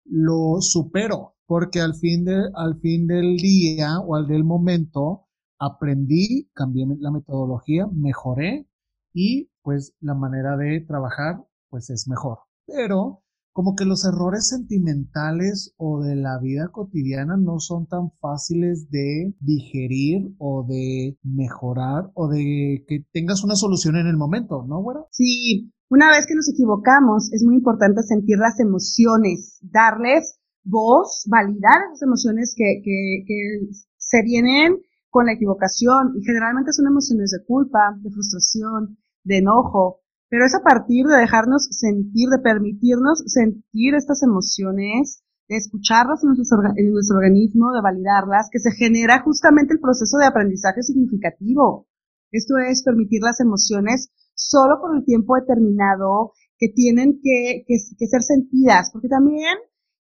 lo 0.08 0.60
supero 0.60 1.36
porque 1.46 1.80
al 1.80 1.94
fin, 1.94 2.24
de, 2.24 2.50
al 2.54 2.80
fin 2.80 3.06
del 3.06 3.36
día 3.36 4.00
o 4.00 4.16
al 4.16 4.26
del 4.26 4.44
momento 4.44 5.26
aprendí, 5.58 6.50
cambié 6.52 6.86
la 6.98 7.10
metodología, 7.10 7.86
mejoré 7.92 8.68
y 9.14 9.50
pues 9.62 9.94
la 10.00 10.14
manera 10.14 10.56
de 10.56 10.80
trabajar 10.80 11.44
pues 11.70 11.90
es 11.90 12.06
mejor. 12.08 12.38
Pero 12.66 13.22
como 13.52 13.74
que 13.74 13.86
los 13.86 14.04
errores 14.04 14.48
sentimentales 14.48 15.72
o 15.78 16.02
de 16.02 16.14
la 16.14 16.38
vida 16.38 16.68
cotidiana 16.72 17.38
no 17.38 17.58
son 17.58 17.86
tan 17.86 18.10
fáciles 18.20 18.90
de 18.90 19.34
digerir 19.40 20.34
o 20.36 20.66
de 20.68 21.16
mejorar 21.22 22.10
o 22.14 22.28
de 22.28 22.84
que 22.86 23.06
tengas 23.12 23.44
una 23.44 23.56
solución 23.56 23.96
en 23.96 24.08
el 24.08 24.18
momento, 24.18 24.62
¿no, 24.68 24.82
güera? 24.82 25.00
Sí, 25.10 25.72
una 25.88 26.10
vez 26.10 26.26
que 26.26 26.34
nos 26.34 26.48
equivocamos 26.48 27.32
es 27.32 27.44
muy 27.44 27.54
importante 27.56 28.02
sentir 28.02 28.38
las 28.38 28.58
emociones, 28.58 29.60
darles 29.62 30.38
voz, 30.64 31.24
validar 31.30 31.78
esas 31.86 32.02
emociones 32.02 32.54
que, 32.56 32.82
que, 32.84 33.68
se 33.98 34.22
vienen 34.22 34.78
con 35.10 35.26
la 35.26 35.32
equivocación 35.32 36.14
y 36.16 36.24
generalmente 36.24 36.72
son 36.72 36.86
emociones 36.86 37.30
de 37.30 37.44
culpa, 37.44 37.96
de 38.00 38.10
frustración, 38.10 38.98
de 39.24 39.38
enojo, 39.38 40.00
pero 40.28 40.44
es 40.44 40.54
a 40.54 40.62
partir 40.62 41.06
de 41.06 41.16
dejarnos 41.16 41.68
sentir, 41.70 42.28
de 42.28 42.38
permitirnos 42.38 43.22
sentir 43.26 43.94
estas 43.94 44.22
emociones, 44.22 45.22
de 45.48 45.56
escucharlas 45.56 46.22
en 46.22 46.30
en 46.30 46.92
nuestro 46.92 47.16
organismo, 47.16 47.72
de 47.72 47.82
validarlas, 47.82 48.48
que 48.50 48.58
se 48.58 48.72
genera 48.72 49.22
justamente 49.22 49.74
el 49.74 49.80
proceso 49.80 50.18
de 50.18 50.26
aprendizaje 50.26 50.82
significativo. 50.82 51.86
Esto 52.30 52.58
es 52.58 52.82
permitir 52.82 53.22
las 53.22 53.40
emociones 53.40 54.10
solo 54.36 54.80
por 54.80 54.96
el 54.96 55.04
tiempo 55.04 55.34
determinado 55.34 56.32
que 56.58 56.68
tienen 56.68 57.20
que, 57.20 57.64
que, 57.66 58.06
ser 58.06 58.22
sentidas, 58.22 58.90
porque 58.92 59.08
también 59.08 59.56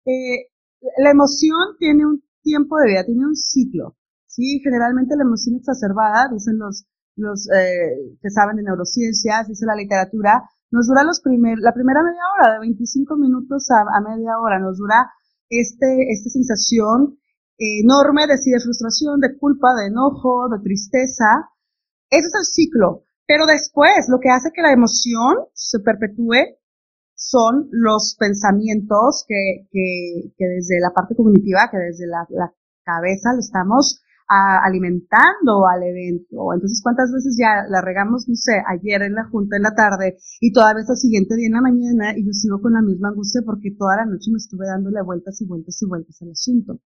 eh, 0.06 0.52
la 0.98 1.12
emoción 1.12 1.78
tiene 1.80 2.06
un 2.06 2.24
tiempo 2.42 2.78
de 2.78 2.88
vida, 2.88 3.06
tiene 3.06 3.26
un 3.26 3.36
ciclo. 3.36 3.96
Sí, 4.28 4.60
generalmente 4.64 5.16
la 5.16 5.24
emoción 5.24 5.56
exacerbada, 5.56 6.28
dicen 6.34 6.58
los 6.58 6.86
los 7.16 7.48
eh, 7.52 8.18
que 8.22 8.30
saben 8.30 8.58
de 8.58 8.64
neurociencias, 8.64 9.48
dice 9.48 9.66
la 9.66 9.76
literatura, 9.76 10.50
nos 10.72 10.88
dura 10.88 11.04
los 11.04 11.22
primer, 11.22 11.60
la 11.60 11.74
primera 11.74 12.02
media 12.02 12.22
hora, 12.34 12.54
de 12.54 12.60
25 12.60 13.16
minutos 13.18 13.68
a, 13.70 14.02
media 14.02 14.40
hora, 14.40 14.60
nos 14.60 14.78
dura 14.78 15.12
este, 15.50 16.12
esta 16.12 16.30
sensación 16.30 17.20
enorme 17.58 18.26
de, 18.26 18.34
de 18.34 18.60
frustración, 18.60 19.20
de 19.20 19.38
culpa, 19.38 19.76
de 19.76 19.88
enojo, 19.88 20.50
de 20.50 20.60
tristeza. 20.64 21.50
Ese 22.10 22.28
es 22.28 22.36
el 22.36 22.46
ciclo. 22.46 23.04
Pero 23.26 23.46
después, 23.46 24.08
lo 24.10 24.20
que 24.20 24.30
hace 24.30 24.52
que 24.54 24.62
la 24.62 24.74
emoción 24.74 25.36
se 25.54 25.80
perpetúe 25.80 26.58
son 27.16 27.70
los 27.72 28.16
pensamientos 28.20 29.26
que, 29.28 29.68
que, 29.72 30.34
que 30.38 30.46
desde 30.46 30.80
la 30.80 30.92
parte 30.94 31.16
cognitiva, 31.16 31.70
que 31.72 31.78
desde 31.78 32.08
la, 32.08 32.26
la 32.30 32.54
cabeza 32.84 33.34
le 33.34 33.40
estamos 33.40 34.04
alimentando 34.28 35.68
al 35.68 35.84
evento. 35.84 36.54
Entonces, 36.54 36.82
¿cuántas 36.82 37.12
veces 37.12 37.38
ya 37.38 37.68
la 37.70 37.82
regamos, 37.82 38.28
no 38.28 38.36
sé, 38.36 38.54
ayer 38.68 39.02
en 39.04 39.14
la 39.14 39.26
junta 39.26 39.58
en 39.58 39.64
la 39.64 39.76
tarde 39.76 40.18
y 40.40 40.52
todavía 40.52 40.82
vez 40.82 40.90
el 40.90 40.98
siguiente 40.98 41.36
día 41.36 41.48
en 41.48 41.54
la 41.54 41.62
mañana 41.62 42.18
y 42.18 42.26
yo 42.26 42.34
sigo 42.34 42.62
con 42.62 42.74
la 42.74 42.82
misma 42.82 43.10
angustia 43.10 43.42
porque 43.46 43.76
toda 43.78 43.98
la 43.98 44.06
noche 44.06 44.32
me 44.32 44.38
estuve 44.38 44.66
dándole 44.66 45.02
vueltas 45.04 45.40
y 45.42 45.46
vueltas 45.46 45.82
y 45.82 45.86
vueltas 45.86 46.22
al 46.22 46.32
asunto. 46.32 46.80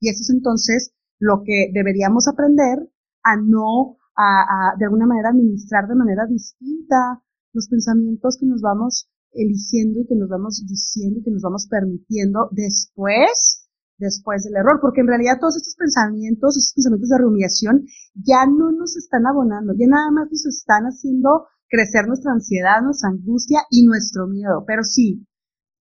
Y 0.00 0.10
eso 0.10 0.20
es 0.22 0.30
entonces 0.30 0.94
lo 1.18 1.42
que 1.44 1.70
deberíamos 1.72 2.28
aprender 2.28 2.78
a 3.24 3.36
no, 3.36 3.96
a, 4.16 4.72
a 4.72 4.76
de 4.78 4.84
alguna 4.84 5.06
manera 5.06 5.30
administrar 5.30 5.88
de 5.88 5.94
manera 5.94 6.26
distinta 6.26 7.22
los 7.52 7.68
pensamientos 7.68 8.38
que 8.38 8.46
nos 8.46 8.60
vamos 8.60 9.08
eligiendo 9.32 10.00
y 10.00 10.06
que 10.06 10.16
nos 10.16 10.28
vamos 10.28 10.64
diciendo 10.66 11.20
y 11.20 11.22
que 11.22 11.30
nos 11.30 11.42
vamos 11.42 11.66
permitiendo 11.68 12.48
después 12.52 13.62
después 14.02 14.42
del 14.42 14.56
error, 14.56 14.80
porque 14.82 15.00
en 15.00 15.06
realidad 15.06 15.38
todos 15.40 15.56
estos 15.56 15.76
pensamientos, 15.76 16.56
estos 16.56 16.74
pensamientos 16.74 17.08
de 17.08 17.18
rumiación 17.18 17.86
ya 18.14 18.44
no 18.46 18.72
nos 18.72 18.96
están 18.96 19.26
abonando, 19.26 19.72
ya 19.78 19.86
nada 19.86 20.10
más 20.10 20.28
nos 20.28 20.44
están 20.46 20.84
haciendo 20.84 21.46
crecer 21.68 22.06
nuestra 22.06 22.32
ansiedad, 22.32 22.82
nuestra 22.82 23.10
angustia 23.10 23.60
y 23.70 23.86
nuestro 23.86 24.26
miedo. 24.26 24.64
Pero 24.66 24.82
sí, 24.82 25.26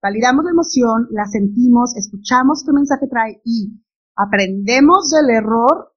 validamos 0.02 0.46
la 0.46 0.52
emoción, 0.52 1.08
la 1.10 1.26
sentimos, 1.26 1.98
escuchamos 1.98 2.64
qué 2.64 2.72
mensaje 2.72 3.08
trae 3.10 3.42
y 3.44 3.82
aprendemos 4.16 5.10
del 5.10 5.30
error, 5.32 5.91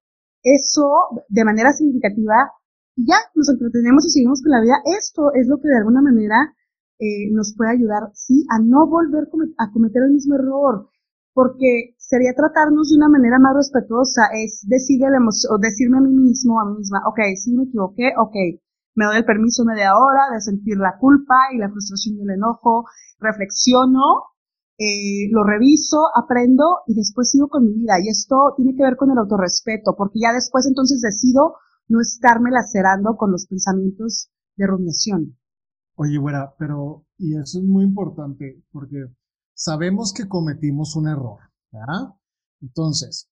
eso 0.44 0.88
de 1.28 1.44
manera 1.44 1.72
significativa, 1.72 2.52
ya 2.96 3.16
nos 3.34 3.48
entretenemos 3.48 4.06
y 4.06 4.10
seguimos 4.10 4.42
con 4.42 4.52
la 4.52 4.60
vida. 4.60 4.76
Esto 4.84 5.32
es 5.34 5.48
lo 5.48 5.56
que 5.58 5.68
de 5.68 5.78
alguna 5.78 6.02
manera 6.02 6.54
eh, 7.00 7.32
nos 7.32 7.54
puede 7.56 7.72
ayudar, 7.72 8.10
sí, 8.12 8.46
a 8.50 8.62
no 8.62 8.86
volver 8.86 9.26
a 9.58 9.72
cometer 9.72 10.02
el 10.04 10.12
mismo 10.12 10.36
error, 10.36 10.90
porque 11.32 11.96
sería 11.98 12.34
tratarnos 12.36 12.90
de 12.90 12.96
una 12.96 13.08
manera 13.08 13.38
más 13.40 13.56
respetuosa, 13.56 14.30
es 14.32 14.62
decirle 14.68 15.18
o 15.50 15.58
decirme 15.58 15.98
a 15.98 16.02
mí 16.02 16.14
mismo, 16.14 16.60
a 16.60 16.70
mí 16.70 16.78
misma, 16.78 17.02
ok, 17.08 17.18
sí 17.34 17.52
me 17.52 17.64
equivoqué, 17.64 18.12
ok, 18.16 18.62
me 18.94 19.06
doy 19.06 19.16
el 19.16 19.24
permiso 19.24 19.64
media 19.64 19.96
hora 19.98 20.30
de 20.32 20.40
sentir 20.40 20.76
la 20.78 20.96
culpa 21.00 21.34
y 21.52 21.58
la 21.58 21.68
frustración 21.68 22.16
y 22.16 22.22
el 22.22 22.30
enojo, 22.30 22.84
reflexiono, 23.18 24.33
eh, 24.78 25.30
lo 25.30 25.44
reviso, 25.44 26.08
aprendo 26.16 26.80
y 26.86 26.94
después 26.94 27.30
sigo 27.30 27.48
con 27.48 27.64
mi 27.64 27.72
vida. 27.74 27.94
Y 28.02 28.08
esto 28.08 28.54
tiene 28.56 28.74
que 28.76 28.82
ver 28.82 28.96
con 28.96 29.10
el 29.10 29.18
autorrespeto, 29.18 29.94
porque 29.96 30.20
ya 30.20 30.32
después 30.32 30.66
entonces 30.66 31.00
decido 31.00 31.56
no 31.88 32.00
estarme 32.00 32.50
lacerando 32.50 33.16
con 33.16 33.30
los 33.30 33.46
pensamientos 33.46 34.30
de 34.56 34.66
rumiación. 34.66 35.38
Oye, 35.96 36.18
güera, 36.18 36.54
pero, 36.58 37.06
y 37.18 37.36
eso 37.36 37.60
es 37.60 37.64
muy 37.64 37.84
importante, 37.84 38.64
porque 38.72 39.06
sabemos 39.54 40.12
que 40.12 40.26
cometimos 40.26 40.96
un 40.96 41.08
error, 41.08 41.38
¿verdad? 41.70 42.14
Entonces, 42.60 43.30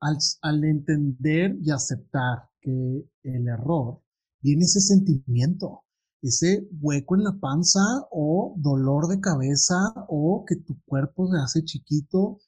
al, 0.00 0.16
al 0.42 0.64
entender 0.64 1.56
y 1.60 1.70
aceptar 1.70 2.48
que 2.60 3.08
el 3.22 3.48
error 3.48 4.02
viene 4.40 4.64
ese 4.64 4.80
sentimiento, 4.80 5.84
ese 6.22 6.68
hueco 6.80 7.16
en 7.16 7.24
la 7.24 7.38
panza 7.40 7.80
o 8.10 8.54
dolor 8.58 9.08
de 9.08 9.20
cabeza 9.20 9.76
o 10.08 10.44
que 10.46 10.56
tu 10.56 10.80
cuerpo 10.84 11.28
se 11.28 11.38
hace 11.38 11.64
chiquito, 11.64 12.38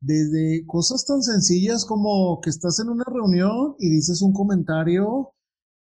desde 0.00 0.64
cosas 0.66 1.04
tan 1.04 1.22
sencillas 1.22 1.84
como 1.84 2.40
que 2.40 2.50
estás 2.50 2.80
en 2.80 2.88
una 2.88 3.04
reunión 3.04 3.74
y 3.78 3.90
dices 3.90 4.22
un 4.22 4.32
comentario 4.32 5.32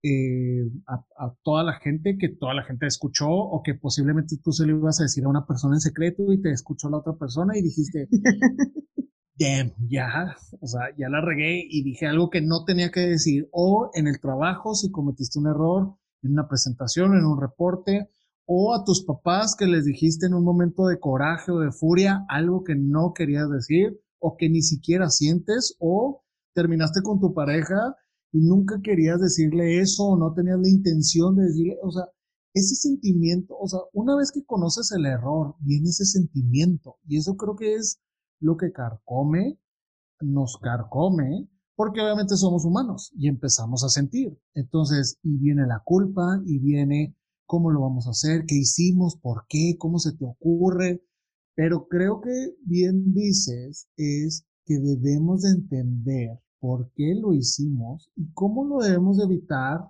eh, 0.03 0.69
a, 0.87 1.35
toda 1.43 1.63
la 1.63 1.75
gente 1.75 2.17
que 2.19 2.31
toda 2.31 2.55
la 2.55 2.65
gente 2.65 2.87
escuchó 2.87 3.29
o 3.29 3.63
que 3.63 3.75
posiblemente 3.75 4.37
tú 4.43 4.51
se 4.53 4.67
lo 4.67 4.79
ibas 4.79 4.99
a 5.01 5.05
decir 5.05 5.25
a 5.25 5.29
una 5.29 5.47
persona 5.47 5.77
en 5.77 5.81
secreto 5.81 6.33
y 6.33 6.41
te 6.41 6.51
escuchó 6.51 6.89
la 6.89 6.99
otra 6.99 7.15
persona 7.17 7.57
y 7.57 7.63
dijiste, 7.63 8.09
damn, 9.39 9.73
ya, 9.89 10.37
o 10.61 10.67
sea, 10.67 10.95
ya 10.99 11.09
la 11.09 11.21
regué 11.21 11.67
y 11.69 11.83
dije 11.83 12.07
algo 12.07 12.31
que 12.31 12.41
no 12.41 12.65
tenía 12.65 12.91
que 12.91 13.01
decir. 13.01 13.49
O 13.53 13.91
en 13.95 14.09
el 14.09 14.21
trabajo, 14.21 14.75
si 14.75 14.91
cometiste 14.91 15.39
un 15.39 15.49
error 15.49 16.00
en 16.23 16.33
una 16.33 16.49
presentación, 16.49 17.17
en 17.17 17.25
un 17.25 17.41
reporte, 17.41 18.11
o 18.47 18.75
a 18.75 18.85
tus 18.85 19.05
papás 19.05 19.55
que 19.57 19.67
les 19.67 19.85
dijiste 19.85 20.27
en 20.27 20.35
un 20.35 20.45
momento 20.45 20.87
de 20.87 20.99
coraje 20.99 21.53
o 21.53 21.61
de 21.61 21.71
furia 21.71 22.25
algo 22.29 22.65
que 22.65 22.75
no 22.75 23.13
querías 23.15 23.49
decir 23.49 24.01
o 24.19 24.37
que 24.37 24.49
ni 24.49 24.61
siquiera 24.63 25.09
sientes, 25.09 25.77
o 25.79 26.25
terminaste 26.53 27.01
con 27.03 27.21
tu 27.21 27.33
pareja 27.33 27.97
y 28.33 28.41
nunca 28.41 28.81
querías 28.83 29.21
decirle 29.21 29.81
eso 29.81 30.05
o 30.05 30.19
no 30.19 30.35
tenías 30.35 30.59
la 30.61 30.69
intención 30.69 31.37
de 31.37 31.45
decirle, 31.45 31.77
o 31.83 31.91
sea, 31.91 32.05
ese 32.53 32.75
sentimiento, 32.75 33.57
o 33.57 33.67
sea, 33.69 33.81
una 33.93 34.17
vez 34.17 34.33
que 34.33 34.45
conoces 34.45 34.91
el 34.93 35.07
error, 35.07 35.55
viene 35.61 35.89
ese 35.89 36.05
sentimiento 36.05 36.97
y 37.07 37.19
eso 37.19 37.37
creo 37.37 37.57
que 37.57 37.75
es 37.75 38.01
lo 38.41 38.57
que 38.57 38.73
carcome, 38.73 39.59
nos 40.21 40.59
carcome, 40.59 41.49
porque 41.81 42.03
obviamente 42.03 42.37
somos 42.37 42.67
humanos 42.67 43.11
y 43.17 43.27
empezamos 43.27 43.85
a 43.85 43.89
sentir. 43.89 44.39
Entonces, 44.53 45.19
y 45.23 45.39
viene 45.39 45.67
la 45.67 45.81
culpa 45.83 46.39
y 46.45 46.59
viene 46.59 47.17
cómo 47.47 47.71
lo 47.71 47.81
vamos 47.81 48.07
a 48.07 48.11
hacer, 48.11 48.45
qué 48.47 48.57
hicimos, 48.57 49.17
por 49.17 49.47
qué, 49.49 49.77
cómo 49.79 49.99
se 49.99 50.13
te 50.13 50.27
ocurre. 50.27 51.03
Pero 51.55 51.89
creo 51.89 52.21
que 52.21 52.55
bien 52.67 53.15
dices 53.15 53.89
es 53.97 54.45
que 54.67 54.79
debemos 54.79 55.41
de 55.41 55.53
entender 55.53 56.39
por 56.59 56.93
qué 56.97 57.15
lo 57.15 57.33
hicimos 57.33 58.11
y 58.15 58.31
cómo 58.35 58.67
lo 58.67 58.85
debemos 58.85 59.17
de 59.17 59.25
evitar 59.25 59.81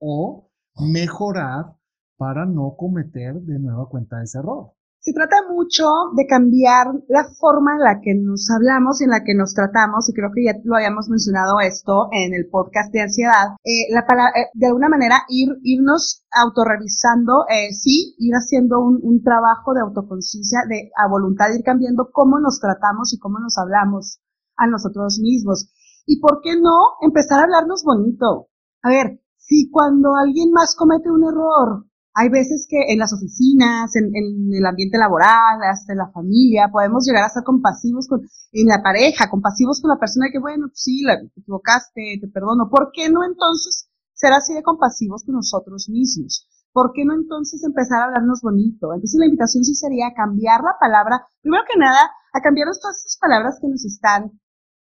o 0.00 0.48
mejorar 0.90 1.76
para 2.16 2.46
no 2.46 2.76
cometer 2.78 3.42
de 3.42 3.58
nueva 3.58 3.90
cuenta 3.90 4.22
ese 4.22 4.38
error. 4.38 4.72
Se 5.06 5.12
trata 5.12 5.36
mucho 5.48 5.86
de 6.16 6.26
cambiar 6.26 6.88
la 7.06 7.30
forma 7.38 7.74
en 7.74 7.78
la 7.78 8.00
que 8.02 8.12
nos 8.16 8.50
hablamos 8.50 9.00
y 9.00 9.04
en 9.04 9.10
la 9.10 9.22
que 9.22 9.36
nos 9.36 9.54
tratamos, 9.54 10.08
y 10.08 10.12
creo 10.12 10.30
que 10.34 10.42
ya 10.42 10.58
lo 10.64 10.74
habíamos 10.74 11.08
mencionado 11.08 11.60
esto 11.60 12.08
en 12.10 12.34
el 12.34 12.50
podcast 12.50 12.92
de 12.92 13.02
ansiedad. 13.02 13.54
Eh, 13.62 13.86
la 13.94 14.00
eh, 14.00 14.50
de 14.52 14.66
alguna 14.66 14.88
manera, 14.88 15.22
ir, 15.28 15.50
irnos 15.62 16.26
autorrevisando, 16.32 17.46
eh, 17.48 17.72
sí, 17.72 18.16
ir 18.18 18.34
haciendo 18.34 18.80
un, 18.80 19.22
trabajo 19.22 19.74
de 19.74 19.82
autoconciencia, 19.82 20.66
de 20.68 20.90
a 20.98 21.06
voluntad, 21.06 21.54
ir 21.54 21.62
cambiando 21.62 22.10
cómo 22.10 22.40
nos 22.40 22.58
tratamos 22.58 23.14
y 23.14 23.20
cómo 23.20 23.38
nos 23.38 23.56
hablamos 23.58 24.18
a 24.56 24.66
nosotros 24.66 25.20
mismos. 25.22 25.70
Y 26.04 26.18
por 26.18 26.40
qué 26.42 26.58
no 26.60 26.98
empezar 27.00 27.38
a 27.38 27.42
hablarnos 27.44 27.84
bonito. 27.84 28.48
A 28.82 28.88
ver, 28.88 29.22
si 29.36 29.70
cuando 29.70 30.16
alguien 30.16 30.50
más 30.50 30.74
comete 30.74 31.12
un 31.12 31.22
error, 31.22 31.86
hay 32.18 32.30
veces 32.30 32.66
que 32.66 32.80
en 32.88 32.98
las 32.98 33.12
oficinas, 33.12 33.94
en, 33.94 34.10
el 34.50 34.64
ambiente 34.64 34.96
laboral, 34.96 35.60
hasta 35.70 35.92
en 35.92 35.98
la 35.98 36.10
familia, 36.12 36.70
podemos 36.72 37.04
llegar 37.04 37.24
a 37.24 37.28
ser 37.28 37.44
compasivos 37.44 38.08
con, 38.08 38.22
en 38.52 38.66
la 38.68 38.82
pareja, 38.82 39.28
compasivos 39.28 39.82
con 39.82 39.90
la 39.90 40.00
persona 40.00 40.28
que, 40.32 40.38
bueno, 40.38 40.68
pues 40.68 40.80
sí, 40.80 41.02
la, 41.04 41.20
te 41.20 41.40
equivocaste, 41.40 42.16
te 42.18 42.28
perdono. 42.28 42.70
¿Por 42.70 42.88
qué 42.90 43.10
no 43.10 43.20
entonces 43.22 43.90
ser 44.14 44.32
así 44.32 44.54
de 44.54 44.62
compasivos 44.62 45.24
con 45.24 45.34
nosotros 45.34 45.90
mismos? 45.90 46.48
¿Por 46.72 46.92
qué 46.94 47.04
no 47.04 47.12
entonces 47.12 47.62
empezar 47.62 48.00
a 48.00 48.04
hablarnos 48.06 48.40
bonito? 48.40 48.94
Entonces 48.94 49.20
la 49.20 49.26
invitación 49.26 49.62
sí 49.62 49.74
sería 49.74 50.08
a 50.08 50.14
cambiar 50.14 50.62
la 50.62 50.72
palabra, 50.80 51.28
primero 51.42 51.64
que 51.70 51.78
nada, 51.78 52.00
a 52.32 52.40
cambiarnos 52.40 52.80
todas 52.80 52.96
estas 52.96 53.18
palabras 53.20 53.58
que 53.60 53.68
nos 53.68 53.84
están 53.84 54.32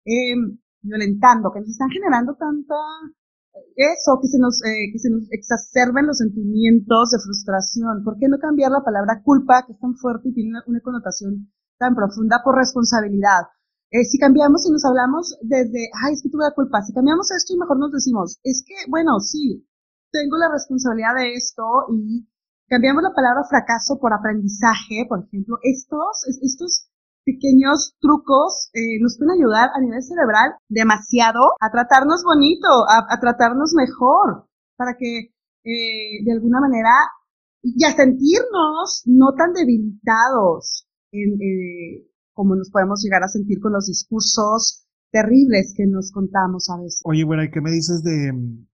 eh, 0.06 0.40
violentando, 0.82 1.52
que 1.52 1.60
nos 1.60 1.70
están 1.70 1.90
generando 1.90 2.36
tanta 2.36 2.76
eso, 3.76 4.20
que 4.22 4.28
se 4.28 4.40
nos, 4.40 4.64
eh, 4.64 4.92
que 4.92 5.00
se 5.00 5.10
nos 5.10 5.28
exacerben 5.32 6.08
los 6.08 6.18
sentimientos 6.18 7.12
de 7.12 7.20
frustración. 7.20 8.04
¿Por 8.04 8.18
qué 8.18 8.28
no 8.28 8.40
cambiar 8.40 8.72
la 8.72 8.84
palabra 8.84 9.22
culpa, 9.24 9.66
que 9.66 9.74
es 9.74 9.80
tan 9.80 9.96
fuerte 9.96 10.30
y 10.30 10.34
tiene 10.34 10.60
una, 10.68 10.82
connotación 10.82 11.52
tan 11.78 11.96
profunda, 11.96 12.42
por 12.44 12.56
responsabilidad? 12.56 13.48
Eh, 13.92 14.04
si 14.04 14.18
cambiamos 14.18 14.66
y 14.68 14.72
nos 14.72 14.84
hablamos 14.86 15.38
desde, 15.42 15.90
ay, 16.04 16.14
es 16.14 16.24
que 16.24 16.30
tuve 16.30 16.44
la 16.44 16.56
culpa, 16.56 16.82
si 16.82 16.94
cambiamos 16.94 17.32
esto 17.32 17.54
y 17.54 17.60
mejor 17.60 17.80
nos 17.80 17.92
decimos, 17.92 18.40
es 18.44 18.64
que, 18.66 18.76
bueno, 18.90 19.20
sí, 19.20 19.68
tengo 20.12 20.38
la 20.38 20.52
responsabilidad 20.52 21.16
de 21.16 21.36
esto 21.36 21.64
y 21.92 22.28
cambiamos 22.68 23.04
la 23.04 23.14
palabra 23.14 23.44
fracaso 23.48 24.00
por 24.00 24.12
aprendizaje, 24.12 25.06
por 25.08 25.24
ejemplo, 25.24 25.60
estos, 25.62 26.26
estos 26.42 26.90
pequeños 27.26 27.98
trucos 28.00 28.70
eh, 28.74 29.02
nos 29.02 29.18
pueden 29.18 29.42
ayudar 29.42 29.70
a 29.74 29.82
nivel 29.82 30.02
cerebral 30.02 30.54
demasiado 30.70 31.42
a 31.60 31.72
tratarnos 31.72 32.24
bonito, 32.24 32.70
a, 32.88 33.20
tratarnos 33.20 33.74
mejor, 33.76 34.48
para 34.78 34.96
que 34.98 35.34
eh, 35.66 36.24
de 36.24 36.32
alguna 36.32 36.62
manera 36.62 36.94
y 37.64 37.84
a 37.84 37.92
sentirnos 37.92 39.02
no 39.06 39.34
tan 39.36 39.54
debilitados 39.54 40.88
en, 41.12 41.34
eh, 41.42 42.08
como 42.34 42.56
nos 42.56 42.70
podemos 42.70 43.02
llegar 43.04 43.24
a 43.24 43.28
sentir 43.28 43.60
con 43.60 43.74
los 43.74 43.88
discursos 43.88 44.86
terribles 45.12 45.74
que 45.76 45.88
nos 45.88 46.12
contamos 46.12 46.70
a 46.70 46.78
veces. 46.78 47.02
Oye, 47.06 47.24
bueno, 47.24 47.44
¿y 47.44 47.50
qué 47.50 47.62
me 47.62 47.72
dices 47.72 48.04
de, 48.04 48.32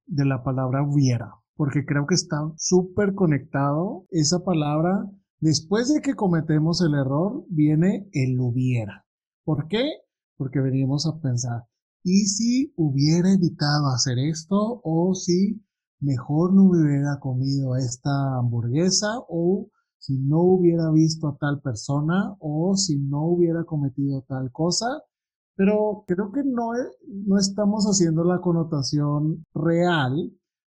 de 0.07 0.25
la 0.25 0.43
palabra 0.43 0.83
hubiera? 0.83 1.35
Porque 1.55 1.85
creo 1.85 2.05
que 2.05 2.15
está 2.15 2.37
súper 2.57 3.13
conectado 3.13 4.05
esa 4.09 4.43
palabra 4.43 5.05
Después 5.41 5.91
de 5.91 6.01
que 6.01 6.13
cometemos 6.13 6.81
el 6.81 6.93
error, 6.93 7.43
viene 7.49 8.07
el 8.13 8.39
hubiera. 8.39 9.07
¿Por 9.43 9.67
qué? 9.67 9.89
Porque 10.37 10.59
venimos 10.59 11.07
a 11.07 11.19
pensar, 11.19 11.63
¿y 12.03 12.27
si 12.27 12.71
hubiera 12.77 13.33
evitado 13.33 13.87
hacer 13.87 14.19
esto? 14.19 14.81
¿O 14.83 15.15
si 15.15 15.59
mejor 15.99 16.53
no 16.53 16.65
hubiera 16.65 17.19
comido 17.19 17.75
esta 17.75 18.37
hamburguesa? 18.37 19.07
¿O 19.29 19.67
si 19.97 20.19
no 20.19 20.41
hubiera 20.41 20.91
visto 20.91 21.27
a 21.27 21.37
tal 21.37 21.59
persona? 21.59 22.35
¿O 22.39 22.75
si 22.75 22.99
no 22.99 23.23
hubiera 23.23 23.63
cometido 23.63 24.21
tal 24.27 24.51
cosa? 24.51 24.85
Pero 25.55 26.03
creo 26.05 26.31
que 26.31 26.43
no, 26.43 26.69
no 27.07 27.39
estamos 27.39 27.85
haciendo 27.85 28.23
la 28.23 28.41
connotación 28.41 29.43
real 29.55 30.31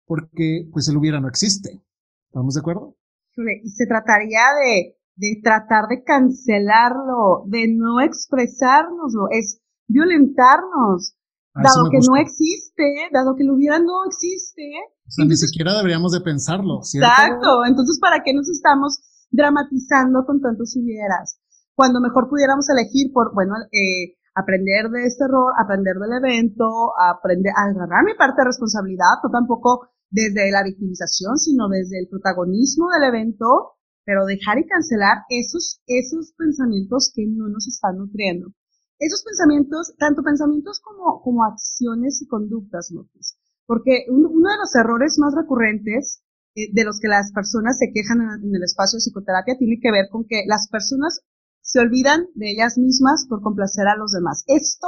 porque 0.07 0.71
pues 0.73 0.89
el 0.89 0.97
hubiera 0.97 1.21
no 1.21 1.29
existe. 1.29 1.83
¿Estamos 2.31 2.55
de 2.55 2.61
acuerdo? 2.61 2.97
Y 3.37 3.69
se 3.71 3.87
trataría 3.87 4.41
de, 4.61 4.97
de 5.17 5.41
tratar 5.43 5.89
de 5.89 6.03
cancelarlo, 6.03 7.45
de 7.47 7.67
no 7.69 8.01
expresárnoslo, 8.01 9.29
es 9.31 9.61
violentarnos, 9.89 11.17
dado 11.55 11.91
que 11.91 11.99
no 12.09 12.17
existe, 12.17 13.09
dado 13.13 13.37
que 13.37 13.45
lo 13.45 13.55
hubiera 13.55 13.79
no 13.79 14.05
existe. 14.07 14.71
O 15.07 15.11
sea, 15.11 15.25
ni 15.25 15.37
siquiera 15.37 15.77
deberíamos 15.77 16.13
de 16.13 16.21
pensarlo, 16.21 16.83
¿cierto? 16.83 17.09
Exacto, 17.09 17.65
entonces 17.67 17.99
¿para 18.01 18.23
qué 18.25 18.33
nos 18.35 18.49
estamos 18.49 19.01
dramatizando 19.31 20.25
con 20.27 20.41
tantos 20.41 20.75
hubieras? 20.77 21.39
Cuando 21.75 22.01
mejor 22.01 22.29
pudiéramos 22.29 22.69
elegir 22.71 23.13
por, 23.13 23.35
bueno, 23.35 23.55
eh, 23.71 24.17
aprender 24.35 24.91
de 24.91 25.07
este 25.07 25.25
error, 25.25 25.53
aprender 25.59 25.95
del 25.97 26.19
evento, 26.19 26.93
aprender 26.99 27.53
a 27.57 27.71
agarrar 27.71 28.05
mi 28.05 28.15
parte 28.15 28.43
de 28.43 28.47
responsabilidad, 28.47 29.23
o 29.23 29.31
tampoco 29.31 29.94
desde 30.15 30.53
la 30.53 30.63
victimización, 30.63 31.37
sino 31.39 31.69
desde 31.69 31.99
el 31.99 32.07
protagonismo 32.07 32.87
del 32.95 33.11
evento, 33.11 33.75
pero 34.07 34.27
dejar 34.27 34.59
y 34.59 34.67
cancelar 34.67 35.27
esos, 35.29 35.83
esos 35.89 36.33
pensamientos 36.39 37.11
que 37.13 37.27
no 37.27 37.49
nos 37.49 37.67
están 37.67 37.99
nutriendo. 37.99 38.55
Esos 39.01 39.25
pensamientos, 39.25 39.93
tanto 39.99 40.23
pensamientos 40.23 40.79
como, 40.79 41.21
como 41.21 41.45
acciones 41.45 42.23
y 42.23 42.29
conductas, 42.29 42.93
López. 42.93 43.37
Porque 43.67 44.07
uno 44.09 44.51
de 44.51 44.59
los 44.59 44.75
errores 44.77 45.19
más 45.19 45.35
recurrentes 45.35 46.23
eh, 46.55 46.71
de 46.73 46.85
los 46.85 47.01
que 47.01 47.09
las 47.09 47.33
personas 47.33 47.77
se 47.79 47.91
quejan 47.93 48.21
en, 48.23 48.55
el 48.55 48.63
espacio 48.63 48.99
de 48.99 49.01
psicoterapia 49.01 49.59
tiene 49.59 49.81
que 49.83 49.91
ver 49.91 50.07
con 50.11 50.27
que 50.29 50.45
las 50.47 50.69
personas 50.69 51.23
se 51.61 51.81
olvidan 51.81 52.29
de 52.35 52.53
ellas 52.53 52.79
mismas 52.79 53.27
por 53.29 53.43
complacer 53.43 53.89
a 53.89 53.97
los 53.97 54.13
demás. 54.13 54.45
Esto, 54.47 54.87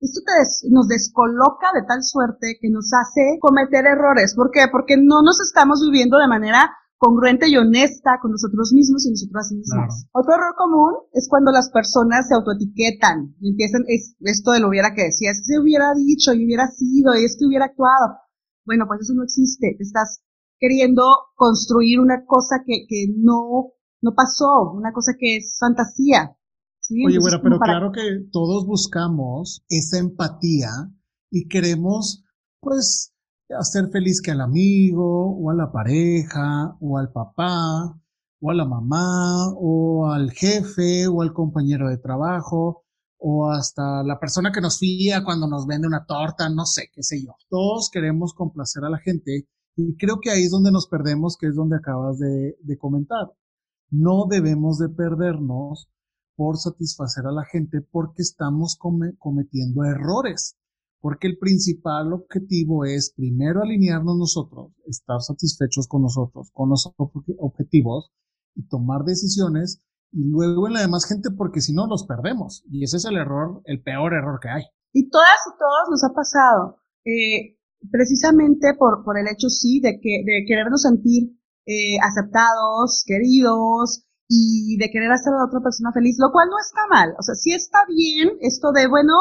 esto 0.00 0.20
nos 0.70 0.88
descoloca 0.88 1.68
de 1.74 1.86
tal 1.86 2.02
suerte 2.02 2.58
que 2.60 2.70
nos 2.70 2.90
hace 2.92 3.38
cometer 3.40 3.86
errores. 3.86 4.34
¿Por 4.34 4.50
qué? 4.50 4.66
Porque 4.70 4.96
no 4.96 5.22
nos 5.22 5.40
estamos 5.40 5.80
viviendo 5.80 6.18
de 6.18 6.28
manera 6.28 6.70
congruente 6.98 7.48
y 7.48 7.56
honesta 7.56 8.18
con 8.20 8.32
nosotros 8.32 8.72
mismos 8.72 9.06
y 9.06 9.10
nosotras 9.10 9.52
mismas. 9.52 10.06
Otro 10.12 10.34
error 10.34 10.54
común 10.56 10.94
es 11.12 11.28
cuando 11.28 11.52
las 11.52 11.70
personas 11.70 12.28
se 12.28 12.34
autoetiquetan 12.34 13.36
y 13.40 13.50
empiezan 13.50 13.84
es, 13.86 14.16
esto 14.20 14.52
de 14.52 14.60
lo 14.60 14.68
hubiera 14.68 14.94
que 14.94 15.04
decía, 15.04 15.30
es 15.30 15.40
que 15.40 15.54
se 15.54 15.60
hubiera 15.60 15.92
dicho 15.94 16.32
y 16.32 16.44
hubiera 16.44 16.68
sido 16.68 17.14
y 17.14 17.24
es 17.24 17.36
que 17.38 17.46
hubiera 17.46 17.66
actuado. 17.66 18.16
Bueno, 18.64 18.84
pues 18.88 19.00
eso 19.02 19.14
no 19.14 19.24
existe. 19.24 19.74
Te 19.76 19.82
estás 19.82 20.22
queriendo 20.58 21.02
construir 21.34 22.00
una 22.00 22.24
cosa 22.24 22.62
que, 22.64 22.86
que 22.88 23.06
no, 23.16 23.72
no 24.02 24.14
pasó, 24.14 24.72
una 24.72 24.92
cosa 24.92 25.12
que 25.18 25.36
es 25.36 25.56
fantasía. 25.60 26.36
Oye, 26.90 27.18
bueno, 27.18 27.40
pero 27.42 27.58
claro 27.58 27.92
que 27.92 28.02
todos 28.30 28.66
buscamos 28.66 29.64
esa 29.68 29.98
empatía 29.98 30.68
y 31.30 31.48
queremos, 31.48 32.24
pues, 32.60 33.12
hacer 33.50 33.88
feliz 33.90 34.20
que 34.20 34.30
al 34.30 34.40
amigo, 34.40 35.36
o 35.36 35.50
a 35.50 35.54
la 35.54 35.72
pareja, 35.72 36.76
o 36.80 36.98
al 36.98 37.10
papá, 37.12 37.98
o 38.40 38.50
a 38.50 38.54
la 38.54 38.64
mamá, 38.64 39.52
o 39.56 40.06
al 40.06 40.30
jefe, 40.30 41.08
o 41.08 41.22
al 41.22 41.32
compañero 41.32 41.88
de 41.88 41.98
trabajo, 41.98 42.84
o 43.18 43.50
hasta 43.50 44.02
la 44.02 44.18
persona 44.20 44.52
que 44.52 44.60
nos 44.60 44.78
fía 44.78 45.24
cuando 45.24 45.48
nos 45.48 45.66
vende 45.66 45.88
una 45.88 46.04
torta, 46.04 46.48
no 46.48 46.64
sé, 46.64 46.90
qué 46.92 47.02
sé 47.02 47.24
yo. 47.24 47.34
Todos 47.48 47.90
queremos 47.90 48.34
complacer 48.34 48.84
a 48.84 48.90
la 48.90 48.98
gente 48.98 49.48
y 49.76 49.96
creo 49.96 50.20
que 50.20 50.30
ahí 50.30 50.44
es 50.44 50.50
donde 50.50 50.72
nos 50.72 50.88
perdemos, 50.88 51.36
que 51.36 51.48
es 51.48 51.54
donde 51.54 51.76
acabas 51.76 52.18
de, 52.18 52.78
comentar. 52.78 53.32
No 53.90 54.26
debemos 54.28 54.78
de 54.78 54.88
perdernos 54.88 55.88
por 56.36 56.58
satisfacer 56.58 57.26
a 57.26 57.32
la 57.32 57.44
gente 57.44 57.80
porque 57.80 58.22
estamos 58.22 58.78
cometiendo 59.18 59.84
errores 59.84 60.56
porque 61.06 61.28
el 61.28 61.38
principal 61.38 62.12
objetivo 62.12 62.84
es 62.84 63.12
primero 63.14 63.62
alinearnos 63.62 64.16
nosotros, 64.16 64.72
estar 64.86 65.20
satisfechos 65.20 65.86
con 65.86 66.02
nosotros, 66.02 66.50
con 66.52 66.68
los 66.68 66.92
objetivos 66.96 68.10
y 68.56 68.66
tomar 68.66 69.04
decisiones 69.04 69.82
y 70.10 70.24
luego 70.24 70.66
en 70.66 70.74
la 70.74 70.80
demás 70.80 71.06
gente 71.06 71.30
porque 71.30 71.60
si 71.60 71.72
no 71.72 71.86
los 71.86 72.06
perdemos 72.06 72.64
y 72.68 72.82
ese 72.82 72.96
es 72.96 73.04
el 73.04 73.16
error, 73.18 73.62
el 73.66 73.82
peor 73.82 74.14
error 74.14 74.40
que 74.40 74.48
hay. 74.48 74.64
Y 74.92 75.08
todas 75.08 75.38
y 75.46 75.50
todos 75.58 75.90
nos 75.90 76.02
ha 76.02 76.14
pasado, 76.14 76.80
eh, 77.04 77.56
precisamente 77.90 78.74
por, 78.78 79.04
por 79.04 79.16
el 79.16 79.28
hecho 79.28 79.48
sí 79.48 79.80
de 79.80 80.00
que 80.00 80.24
de 80.24 80.44
querernos 80.44 80.82
sentir 80.82 81.38
eh, 81.66 81.98
aceptados, 82.02 83.04
queridos 83.06 84.05
y 84.28 84.76
de 84.78 84.90
querer 84.90 85.10
hacer 85.12 85.32
a 85.32 85.38
la 85.38 85.46
otra 85.46 85.60
persona 85.60 85.92
feliz, 85.92 86.16
lo 86.18 86.32
cual 86.32 86.48
no 86.50 86.58
está 86.58 86.86
mal, 86.90 87.14
o 87.18 87.22
sea, 87.22 87.34
sí 87.34 87.52
está 87.52 87.84
bien 87.86 88.30
esto 88.40 88.72
de, 88.72 88.88
bueno, 88.88 89.12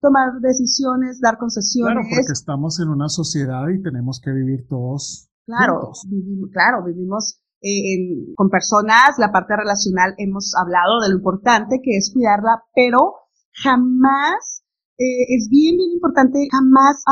tomar 0.00 0.40
decisiones, 0.40 1.20
dar 1.20 1.38
concesiones. 1.38 1.94
Claro, 1.94 2.08
porque 2.08 2.32
estamos 2.32 2.80
en 2.80 2.88
una 2.88 3.08
sociedad 3.08 3.68
y 3.68 3.82
tenemos 3.82 4.20
que 4.20 4.32
vivir 4.32 4.66
todos. 4.68 5.30
Claro, 5.46 5.92
vivimos, 6.08 6.50
claro, 6.52 6.84
vivimos 6.84 7.40
eh, 7.60 8.32
con 8.34 8.48
personas, 8.48 9.18
la 9.18 9.32
parte 9.32 9.56
relacional 9.56 10.14
hemos 10.18 10.54
hablado 10.54 11.00
de 11.00 11.10
lo 11.10 11.16
importante 11.16 11.80
que 11.82 11.96
es 11.96 12.12
cuidarla, 12.12 12.62
pero 12.74 13.28
jamás 13.52 14.64
eh, 14.98 15.36
es 15.36 15.48
bien, 15.50 15.76
bien 15.76 15.92
importante 15.92 16.46
jamás 16.50 17.02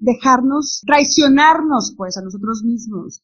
dejarnos 0.00 0.82
traicionarnos, 0.86 1.94
pues, 1.96 2.16
a 2.16 2.22
nosotros 2.22 2.62
mismos. 2.64 3.22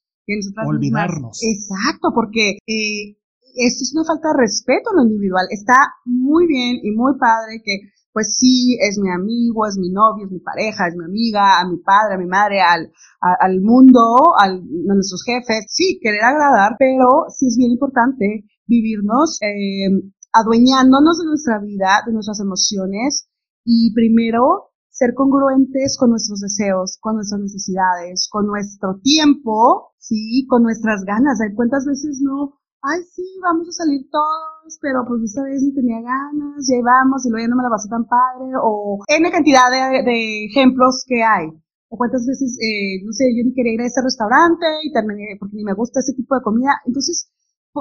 Olvidarnos. 0.64 1.40
Exacto, 1.42 2.12
porque 2.14 2.58
eh, 2.66 3.16
esto 3.56 3.82
es 3.82 3.92
una 3.94 4.04
falta 4.04 4.28
de 4.32 4.42
respeto 4.42 4.90
en 4.90 4.96
lo 4.96 5.02
individual. 5.04 5.46
Está 5.50 5.76
muy 6.04 6.46
bien 6.46 6.78
y 6.82 6.90
muy 6.92 7.18
padre 7.18 7.62
que 7.64 7.90
pues 8.12 8.36
sí, 8.36 8.76
es 8.80 8.98
mi 8.98 9.10
amigo, 9.10 9.66
es 9.66 9.78
mi 9.78 9.90
novio, 9.90 10.26
es 10.26 10.32
mi 10.32 10.40
pareja, 10.40 10.88
es 10.88 10.96
mi 10.96 11.04
amiga, 11.04 11.60
a 11.60 11.68
mi 11.68 11.76
padre, 11.78 12.14
a 12.14 12.18
mi 12.18 12.26
madre, 12.26 12.60
al, 12.60 12.90
al 13.20 13.60
mundo, 13.60 14.34
al, 14.36 14.58
a 14.58 14.94
nuestros 14.94 15.22
jefes, 15.24 15.66
sí, 15.68 16.00
querer 16.02 16.22
agradar, 16.24 16.74
pero 16.78 17.26
sí 17.28 17.46
es 17.46 17.56
bien 17.56 17.70
importante 17.70 18.44
vivirnos 18.66 19.38
eh, 19.42 20.10
adueñándonos 20.32 21.18
de 21.18 21.26
nuestra 21.26 21.60
vida, 21.60 22.02
de 22.06 22.12
nuestras 22.12 22.40
emociones 22.40 23.28
y 23.64 23.92
primero 23.94 24.70
ser 24.88 25.14
congruentes 25.14 25.96
con 25.98 26.10
nuestros 26.10 26.40
deseos, 26.40 26.98
con 27.00 27.16
nuestras 27.16 27.40
necesidades, 27.40 28.28
con 28.30 28.46
nuestro 28.46 29.00
tiempo, 29.02 29.92
sí, 29.98 30.46
con 30.48 30.62
nuestras 30.62 31.04
ganas. 31.04 31.38
¿Cuántas 31.54 31.86
veces 31.86 32.20
no 32.22 32.59
ay, 32.82 33.00
sí, 33.04 33.22
vamos 33.42 33.68
a 33.68 33.72
salir 33.72 34.08
todos, 34.10 34.78
pero 34.80 35.04
pues 35.06 35.22
esta 35.22 35.42
vez 35.44 35.62
ni 35.62 35.74
tenía 35.74 36.00
ganas, 36.00 36.64
ya 36.68 36.76
íbamos 36.76 37.24
y 37.26 37.30
luego 37.30 37.44
ya 37.44 37.50
no 37.50 37.56
me 37.56 37.62
la 37.62 37.70
pasé 37.70 37.88
tan 37.88 38.04
padre, 38.04 38.52
o 38.62 39.04
N 39.08 39.30
cantidad 39.30 39.70
de, 39.70 40.44
ejemplos 40.46 41.04
que 41.06 41.22
hay. 41.22 41.48
O 41.92 41.96
cuántas 41.96 42.24
veces, 42.24 42.56
eh, 42.62 43.02
no 43.04 43.12
sé, 43.12 43.24
yo 43.34 43.42
ni 43.44 43.52
quería 43.52 43.74
ir 43.74 43.80
a 43.82 43.86
ese 43.86 44.00
restaurante 44.00 44.64
y 44.84 44.92
terminé 44.92 45.36
porque 45.40 45.56
ni 45.56 45.64
me 45.64 45.74
gusta 45.74 45.98
ese 45.98 46.14
tipo 46.14 46.36
de 46.36 46.42
comida. 46.42 46.78
Entonces, 46.86 47.32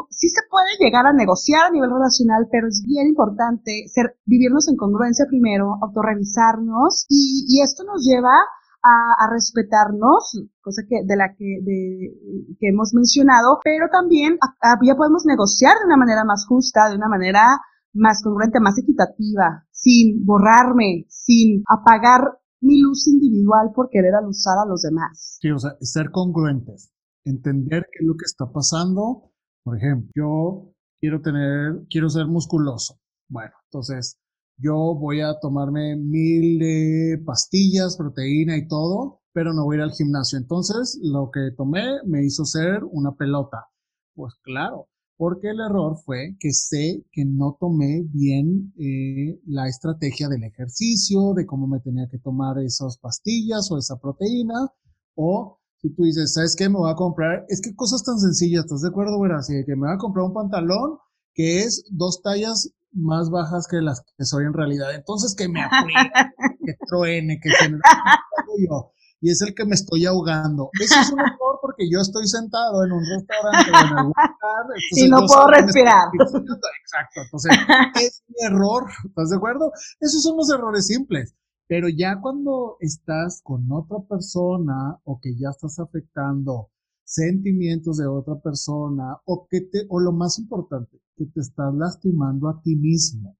sí 0.10 0.30
se 0.30 0.42
puede 0.50 0.78
llegar 0.80 1.06
a 1.06 1.14
negociar 1.14 1.68
a 1.68 1.72
nivel 1.72 1.92
relacional, 1.92 2.48
pero 2.52 2.68
es 2.68 2.84
bien 2.86 3.08
importante 3.08 3.86
ser, 3.88 4.18
vivirnos 4.26 4.68
en 4.68 4.78
congruencia 4.78 5.26
primero, 5.30 5.78
autorrevisarnos 5.82 7.06
y, 7.08 7.46
y 7.50 7.62
esto 7.62 7.84
nos 7.84 8.04
lleva 8.04 8.34
a, 8.82 9.30
respetarnos, 9.32 10.40
cosa 10.62 10.84
que 10.88 11.04
de 11.06 11.16
la 11.16 11.36
que, 11.36 11.60
de, 11.62 12.56
que 12.60 12.70
hemos 12.70 12.94
mencionado, 12.94 13.60
pero 13.64 13.88
también 13.92 14.38
ya 14.84 14.96
podemos 14.96 15.26
negociar 15.26 15.74
de 15.80 15.86
una 15.86 15.98
manera 15.98 16.24
más 16.24 16.46
justa, 16.48 16.90
de 16.90 16.96
una 16.96 17.10
manera 17.10 17.60
más 17.94 18.22
congruente, 18.24 18.60
más 18.60 18.78
equitativa, 18.78 19.66
sin 19.72 20.26
borrarme, 20.26 21.06
sin 21.10 21.64
apagar 21.68 22.40
mi 22.62 22.82
luz 22.82 23.08
individual 23.08 23.72
por 23.74 23.90
querer 23.90 24.16
alusar 24.16 24.58
a 24.64 24.68
los 24.68 24.82
demás. 24.82 25.38
Sí, 25.42 25.50
o 25.52 25.60
sea, 25.60 25.72
ser 25.82 26.12
congruentes, 26.12 26.92
entender 27.24 27.88
qué 27.92 28.04
es 28.04 28.08
lo 28.08 28.16
que 28.16 28.26
está 28.26 28.52
pasando. 28.52 29.32
Por 29.64 29.78
ejemplo, 29.78 30.12
yo 30.16 30.74
quiero 31.00 31.22
tener, 31.22 31.86
quiero 31.90 32.10
ser 32.10 32.28
musculoso. 32.28 33.00
Bueno, 33.28 33.52
entonces 33.66 34.20
yo 34.60 34.96
voy 34.96 35.22
a 35.22 35.40
tomarme 35.40 35.96
mil 35.96 37.24
pastillas, 37.26 37.98
proteína 37.98 38.58
y 38.58 38.68
todo, 38.68 39.22
pero 39.34 39.54
no 39.54 39.64
voy 39.64 39.76
a 39.76 39.78
ir 39.78 39.84
al 39.84 39.92
gimnasio. 39.92 40.38
Entonces, 40.38 41.00
lo 41.02 41.32
que 41.32 41.52
tomé 41.56 41.86
me 42.06 42.26
hizo 42.26 42.46
ser 42.46 42.84
una 42.84 43.14
pelota. 43.16 43.68
Pues 44.16 44.36
claro, 44.44 44.88
porque 45.18 45.50
el 45.50 45.60
error 45.60 45.98
fue 46.06 46.36
que 46.40 46.52
sé 46.52 47.06
que 47.12 47.26
no 47.26 47.58
tomé 47.60 48.04
bien 48.12 48.74
eh, 48.78 49.40
la 49.46 49.68
estrategia 49.68 50.28
del 50.28 50.44
ejercicio, 50.44 51.34
de 51.34 51.46
cómo 51.46 51.68
me 51.68 51.80
tenía 51.80 52.08
que 52.10 52.20
tomar 52.20 52.58
esas 52.60 52.98
pastillas 52.98 53.72
o 53.72 53.78
esa 53.78 54.00
proteína, 54.00 54.72
o 55.16 55.60
si 55.82 55.90
tú 55.94 56.04
dices, 56.04 56.34
¿sabes 56.34 56.56
qué? 56.58 56.68
Me 56.68 56.76
voy 56.76 56.92
a 56.92 56.96
comprar, 56.96 57.46
es 57.48 57.62
que 57.62 57.76
cosas 57.76 58.04
tan 58.04 58.20
sencillas, 58.20 58.66
¿estás 58.66 58.82
de 58.82 58.90
acuerdo, 58.90 59.18
güey? 59.18 59.32
Así 59.32 59.54
que 59.66 59.76
me 59.76 59.88
voy 59.88 59.96
a 59.96 59.98
comprar 59.98 60.26
un 60.26 60.34
pantalón 60.34 60.98
que 61.34 61.62
es 61.62 61.86
dos 61.90 62.22
tallas 62.22 62.72
más 62.92 63.30
bajas 63.30 63.68
que 63.68 63.82
las 63.82 64.02
que 64.18 64.26
soy 64.26 64.46
en 64.46 64.54
realidad. 64.54 64.94
Entonces 64.94 65.36
que 65.36 65.48
me 65.48 65.62
apriete, 65.62 66.12
que 66.66 66.74
truene, 66.88 67.40
que 67.40 67.50
se 67.52 67.70
me 67.70 67.80
yo. 68.68 68.92
Y 69.22 69.32
es 69.32 69.42
el 69.42 69.54
que 69.54 69.66
me 69.66 69.76
estoy 69.76 70.06
ahogando. 70.06 70.70
Eso 70.80 70.96
es 71.00 71.12
un 71.12 71.20
error 71.20 71.60
porque 71.62 71.90
yo 71.92 72.00
estoy 72.00 72.26
sentado 72.26 72.86
en 72.86 72.94
un 72.94 73.04
restaurante 73.06 73.70
o 73.70 73.74
en 73.74 73.98
algún 73.98 74.04
lugar. 74.06 74.66
Y 74.92 75.10
no 75.10 75.26
puedo 75.28 75.48
respirar. 75.48 76.08
Exacto. 76.14 77.22
Entonces, 77.26 77.58
es 78.02 78.24
mi 78.30 78.46
error. 78.46 78.86
¿Estás 79.06 79.30
de 79.30 79.36
acuerdo? 79.36 79.74
Esos 80.00 80.24
son 80.24 80.38
los 80.38 80.50
errores 80.50 80.88
simples. 80.88 81.36
Pero 81.68 81.88
ya 81.90 82.20
cuando 82.22 82.78
estás 82.80 83.42
con 83.44 83.70
otra 83.72 83.98
persona 84.08 85.00
o 85.04 85.20
que 85.22 85.36
ya 85.38 85.50
estás 85.50 85.80
afectando 85.80 86.72
sentimientos 87.04 87.98
de 87.98 88.08
otra 88.08 88.40
persona 88.40 89.18
o 89.26 89.48
que 89.50 89.62
te, 89.62 89.86
o 89.90 90.00
lo 90.00 90.12
más 90.12 90.40
importante, 90.40 91.00
que 91.20 91.26
te 91.26 91.42
estás 91.42 91.76
lastimando 91.76 92.48
a 92.48 92.62
ti 92.62 92.78
mismo. 92.78 93.36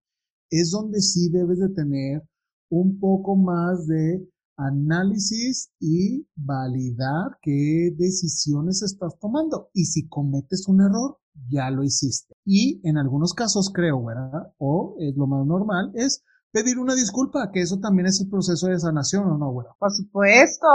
Es 0.52 0.72
donde 0.72 1.00
sí 1.00 1.30
debes 1.32 1.60
de 1.60 1.70
tener 1.70 2.28
un 2.70 3.00
poco 3.00 3.38
más 3.38 3.88
de 3.88 4.30
análisis 4.58 5.72
y 5.80 6.28
validar 6.36 7.38
qué 7.42 7.96
decisiones 7.98 8.84
estás 8.84 9.18
tomando. 9.20 9.70
Y 9.74 9.86
si 9.86 10.10
cometes 10.10 10.68
un 10.68 10.82
error, 10.82 11.18
ya 11.50 11.72
lo 11.72 11.84
hiciste. 11.84 12.36
Y 12.46 12.82
en 12.84 12.98
algunos 12.98 13.34
casos 13.34 13.72
creo, 13.74 14.04
¿verdad? 14.04 14.54
O 14.58 14.98
es 15.00 15.16
lo 15.16 15.28
más 15.28 15.46
normal, 15.46 15.92
es 15.96 16.24
pedir 16.52 16.78
una 16.80 16.96
disculpa, 16.96 17.52
que 17.54 17.62
eso 17.62 17.80
también 17.80 18.08
es 18.08 18.20
el 18.20 18.30
proceso 18.30 18.68
de 18.68 18.80
sanación, 18.80 19.24
¿o 19.24 19.38
no, 19.38 19.52
güera? 19.52 19.70
Por 19.80 19.92
supuesto, 19.92 20.68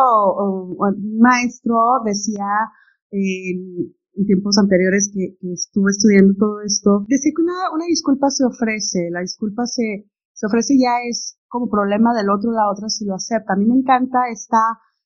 maestro 1.19 2.01
decía 2.07 2.47
en, 4.17 4.27
tiempos 4.27 4.59
anteriores 4.59 5.11
que, 5.13 5.37
estuve 5.53 5.91
estudiando 5.91 6.35
todo 6.39 6.61
esto, 6.63 7.05
decía 7.09 7.33
que 7.35 7.43
una, 7.43 7.71
una 7.73 7.87
disculpa 7.87 8.31
se 8.31 8.45
ofrece, 8.45 9.11
la 9.11 9.21
disculpa 9.21 9.67
se, 9.67 10.11
se 10.33 10.47
ofrece 10.47 10.75
ya 10.79 11.03
es 11.09 11.39
como 11.49 11.69
problema 11.69 12.15
del 12.15 12.31
otro, 12.31 12.51
la 12.51 12.71
otra 12.71 12.89
si 12.89 13.05
lo 13.05 13.15
acepta. 13.15 13.55
A 13.55 13.57
mí 13.57 13.65
me 13.65 13.77
encanta 13.79 14.29
esta, 14.31 14.59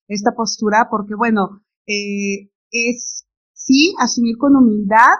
esta 0.06 0.32
postura 0.34 0.88
porque, 0.90 1.14
bueno, 1.14 1.62
eh, 1.86 2.50
es 2.70 3.26
sí 3.52 3.94
asumir 3.98 4.36
con 4.38 4.56
humildad 4.56 5.12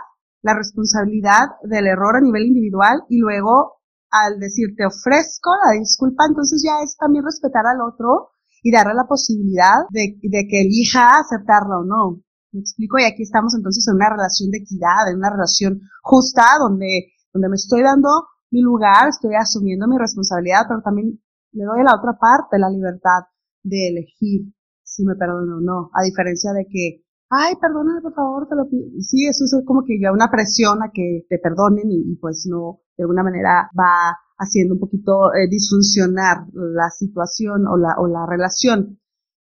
la 0.43 0.55
responsabilidad 0.55 1.59
del 1.65 1.87
error 1.87 2.17
a 2.17 2.21
nivel 2.21 2.47
individual 2.47 3.03
y 3.09 3.19
luego 3.19 3.79
al 4.11 4.39
decir 4.39 4.75
te 4.77 4.87
ofrezco 4.87 5.51
la 5.65 5.79
disculpa, 5.79 6.25
entonces 6.27 6.63
ya 6.65 6.83
es 6.83 6.97
también 6.97 7.25
respetar 7.25 7.67
al 7.67 7.83
otro 7.83 8.31
y 8.63 8.73
darle 8.73 8.95
la 8.95 9.07
posibilidad 9.07 9.85
de, 9.91 10.19
de 10.23 10.47
que 10.49 10.63
elija 10.63 11.19
aceptarla 11.19 11.79
o 11.79 11.85
no. 11.85 12.23
Me 12.53 12.61
explico, 12.61 12.99
y 12.99 13.05
aquí 13.05 13.23
estamos 13.23 13.55
entonces 13.55 13.87
en 13.89 13.97
una 13.97 14.11
relación 14.11 14.51
de 14.51 14.59
equidad, 14.59 15.11
en 15.11 15.19
una 15.19 15.31
relación 15.31 15.81
justa, 16.03 16.45
donde, 16.59 17.13
donde 17.33 17.49
me 17.49 17.57
estoy 17.57 17.83
dando 17.83 18.09
mi 18.51 18.63
lugar, 18.63 19.09
estoy 19.09 19.35
asumiendo 19.35 19.87
mi 19.87 19.99
responsabilidad, 19.99 20.65
pero 20.67 20.81
también 20.83 21.21
le 21.53 21.65
doy 21.65 21.81
a 21.81 21.85
la 21.85 21.97
otra 21.97 22.19
parte 22.19 22.59
la 22.59 22.71
libertad 22.71 23.29
de 23.63 23.89
elegir 23.89 24.53
si 24.83 25.05
me 25.05 25.15
perdono 25.17 25.59
o 25.59 25.61
no, 25.61 25.91
a 25.93 26.03
diferencia 26.03 26.53
de 26.53 26.67
que 26.67 27.05
ay, 27.31 27.55
perdóname, 27.61 28.01
por 28.01 28.15
favor, 28.15 28.49
te 28.49 28.57
lo 28.57 28.69
pido. 28.69 28.89
Sí, 29.01 29.27
eso 29.27 29.45
es 29.45 29.55
como 29.65 29.85
que 29.85 30.01
ya 30.01 30.13
una 30.13 30.31
presión 30.31 30.83
a 30.83 30.91
que 30.93 31.27
te 31.29 31.39
perdonen 31.39 31.91
y, 31.91 32.17
pues 32.17 32.47
no, 32.49 32.81
de 32.97 33.05
alguna 33.05 33.23
manera 33.23 33.71
va 33.79 34.17
haciendo 34.39 34.75
un 34.75 34.81
poquito 34.81 35.35
eh, 35.35 35.49
disfuncionar 35.51 36.47
la 36.53 36.91
situación 36.91 37.67
o 37.67 37.77
la, 37.77 37.97
o 37.99 38.07
la 38.07 38.27
relación. 38.27 39.01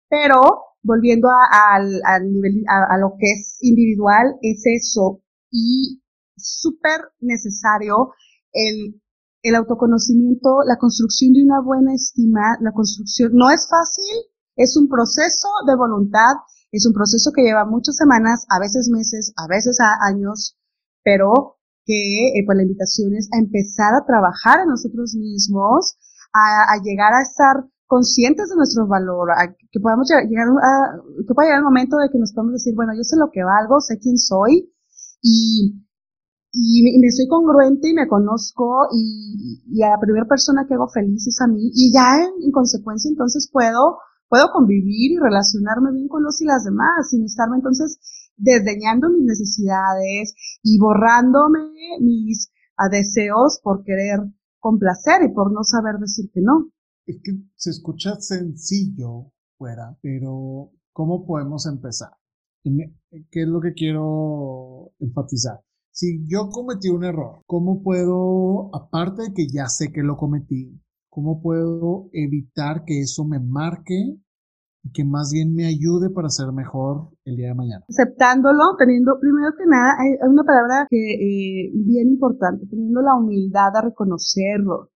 Pero, 0.09 0.70
volviendo 0.83 1.27
al, 1.29 2.01
al 2.05 2.31
nivel, 2.31 2.63
a, 2.67 2.97
lo 2.97 3.13
que 3.19 3.31
es 3.31 3.57
individual, 3.61 4.35
es 4.41 4.63
eso. 4.65 5.21
Y 5.51 6.01
súper 6.37 7.01
necesario 7.19 8.13
el, 8.53 9.01
el 9.43 9.55
autoconocimiento, 9.55 10.59
la 10.65 10.77
construcción 10.77 11.33
de 11.33 11.43
una 11.43 11.61
buena 11.61 11.93
estima, 11.93 12.57
la 12.61 12.71
construcción, 12.71 13.31
no 13.33 13.49
es 13.49 13.67
fácil, 13.69 14.25
es 14.55 14.77
un 14.77 14.87
proceso 14.87 15.47
de 15.67 15.75
voluntad 15.75 16.35
es 16.71 16.85
un 16.87 16.93
proceso 16.93 17.31
que 17.35 17.43
lleva 17.43 17.65
muchas 17.65 17.97
semanas, 17.97 18.45
a 18.49 18.59
veces 18.59 18.89
meses, 18.89 19.33
a 19.35 19.47
veces 19.47 19.77
años, 19.81 20.57
pero 21.03 21.57
que 21.85 22.29
eh, 22.29 22.43
pues 22.45 22.55
la 22.55 22.63
invitación 22.63 23.13
es 23.15 23.29
a 23.33 23.39
empezar 23.39 23.93
a 23.93 24.05
trabajar 24.05 24.61
en 24.61 24.69
nosotros 24.69 25.13
mismos, 25.15 25.97
a, 26.33 26.77
llegar 26.81 27.13
a 27.13 27.21
estar 27.21 27.67
conscientes 27.91 28.47
de 28.47 28.55
nuestro 28.55 28.87
valor, 28.87 29.27
que 29.69 29.81
podamos 29.81 30.07
llegar 30.07 30.47
a, 30.63 30.95
que 31.27 31.33
pueda 31.35 31.51
llegar 31.51 31.59
el 31.59 31.67
momento 31.67 31.97
de 31.97 32.07
que 32.07 32.19
nos 32.19 32.31
podamos 32.31 32.53
decir, 32.53 32.73
bueno, 32.73 32.93
yo 32.95 33.03
sé 33.03 33.17
lo 33.19 33.27
que 33.33 33.43
valgo, 33.43 33.81
sé 33.81 33.99
quién 33.99 34.15
soy 34.17 34.71
y, 35.21 35.75
y 36.53 36.99
me 37.03 37.11
soy 37.11 37.27
congruente 37.27 37.89
y 37.89 37.93
me 37.93 38.07
conozco 38.07 38.87
y, 38.95 39.61
y, 39.67 39.83
a 39.83 39.89
la 39.89 39.99
primera 39.99 40.25
persona 40.25 40.63
que 40.65 40.75
hago 40.75 40.87
feliz 40.87 41.27
es 41.27 41.41
a 41.41 41.47
mí 41.47 41.69
y 41.75 41.91
ya 41.91 42.15
en, 42.15 42.31
en 42.41 42.51
consecuencia 42.51 43.09
entonces 43.09 43.49
puedo 43.51 43.99
puedo 44.29 44.47
convivir 44.53 45.11
y 45.11 45.19
relacionarme 45.19 45.91
bien 45.91 46.07
con 46.07 46.23
los 46.23 46.39
y 46.39 46.45
las 46.45 46.63
demás, 46.63 47.09
sin 47.09 47.25
estarme 47.25 47.57
entonces 47.57 47.99
desdeñando 48.37 49.09
mis 49.09 49.25
necesidades 49.25 50.33
y 50.63 50.79
borrándome 50.79 51.67
mis 51.99 52.49
deseos 52.89 53.59
por 53.61 53.83
querer 53.83 54.31
complacer 54.59 55.23
y 55.23 55.33
por 55.33 55.51
no 55.51 55.65
saber 55.65 55.99
decir 55.99 56.31
que 56.33 56.39
no. 56.39 56.71
Es 57.05 57.19
que 57.23 57.31
se 57.55 57.71
escucha 57.71 58.15
sencillo 58.19 59.31
fuera, 59.57 59.97
pero 60.01 60.71
¿cómo 60.93 61.25
podemos 61.25 61.65
empezar? 61.65 62.11
¿Qué 62.63 63.41
es 63.41 63.47
lo 63.47 63.59
que 63.59 63.73
quiero 63.73 64.91
enfatizar? 64.99 65.61
Si 65.91 66.25
yo 66.27 66.49
cometí 66.49 66.89
un 66.89 67.03
error, 67.03 67.41
¿cómo 67.45 67.83
puedo, 67.83 68.73
aparte 68.73 69.23
de 69.23 69.33
que 69.33 69.47
ya 69.47 69.67
sé 69.67 69.91
que 69.91 70.03
lo 70.03 70.15
cometí, 70.15 70.79
¿Cómo 71.11 71.41
puedo 71.41 72.07
evitar 72.13 72.85
que 72.85 73.01
eso 73.01 73.25
me 73.25 73.37
marque 73.37 74.15
y 74.81 74.91
que 74.93 75.03
más 75.03 75.29
bien 75.33 75.53
me 75.53 75.67
ayude 75.67 76.09
para 76.09 76.29
ser 76.29 76.53
mejor 76.53 77.09
el 77.25 77.35
día 77.35 77.49
de 77.49 77.53
mañana? 77.53 77.83
Aceptándolo, 77.89 78.77
teniendo, 78.79 79.19
primero 79.19 79.51
que 79.57 79.65
nada, 79.67 79.91
hay, 79.99 80.15
una 80.25 80.43
palabra 80.45 80.87
que 80.89 80.95
eh, 80.95 81.71
bien 81.73 82.07
importante, 82.07 82.65
teniendo 82.65 83.01
la 83.01 83.15
humildad 83.15 83.73
de 83.73 83.89
reconocerlo. 83.89 84.90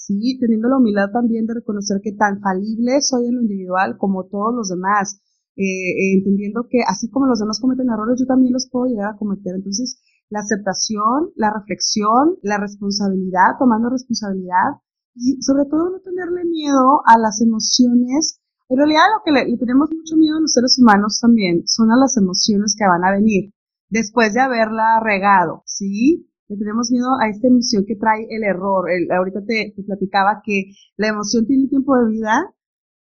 Sí, 0.00 0.38
teniendo 0.40 0.68
la 0.68 0.78
humildad 0.78 1.10
también 1.12 1.44
de 1.44 1.52
reconocer 1.52 2.00
que 2.02 2.12
tan 2.12 2.40
falible 2.40 3.02
soy 3.02 3.26
en 3.26 3.36
lo 3.36 3.42
individual 3.42 3.98
como 3.98 4.24
todos 4.24 4.54
los 4.54 4.70
demás. 4.70 5.20
Eh, 5.56 5.60
eh, 5.60 6.14
entendiendo 6.16 6.64
que 6.70 6.78
así 6.88 7.10
como 7.10 7.26
los 7.26 7.38
demás 7.38 7.60
cometen 7.60 7.90
errores, 7.90 8.18
yo 8.18 8.24
también 8.24 8.54
los 8.54 8.70
puedo 8.70 8.86
llegar 8.86 9.12
a 9.12 9.18
cometer. 9.18 9.54
Entonces, 9.54 10.00
la 10.30 10.40
aceptación, 10.40 11.32
la 11.36 11.52
reflexión, 11.52 12.38
la 12.40 12.56
responsabilidad, 12.56 13.58
tomando 13.58 13.90
responsabilidad, 13.90 14.80
y 15.14 15.36
sobre 15.42 15.66
todo 15.66 15.90
no 15.90 16.00
tenerle 16.00 16.46
miedo 16.46 17.02
a 17.04 17.18
las 17.18 17.42
emociones. 17.42 18.40
En 18.70 18.78
realidad 18.78 19.04
lo 19.12 19.22
que 19.22 19.32
le, 19.32 19.58
tenemos 19.58 19.90
mucho 19.94 20.16
miedo 20.16 20.38
a 20.38 20.40
los 20.40 20.52
seres 20.52 20.78
humanos 20.80 21.20
también 21.20 21.66
son 21.66 21.90
a 21.90 21.96
las 21.98 22.16
emociones 22.16 22.74
que 22.74 22.88
van 22.88 23.04
a 23.04 23.12
venir 23.12 23.52
después 23.90 24.32
de 24.32 24.40
haberla 24.40 24.98
regado, 25.00 25.62
¿sí? 25.66 26.29
Le 26.50 26.56
tenemos 26.56 26.90
miedo 26.90 27.06
a 27.22 27.28
esta 27.28 27.46
emoción 27.46 27.84
que 27.86 27.94
trae 27.94 28.26
el 28.28 28.42
error. 28.42 28.90
Ahorita 29.16 29.38
te, 29.46 29.72
platicaba 29.86 30.42
que 30.42 30.74
la 30.96 31.06
emoción 31.06 31.46
tiene 31.46 31.62
un 31.62 31.68
tiempo 31.70 31.94
de 31.94 32.10
vida 32.10 32.42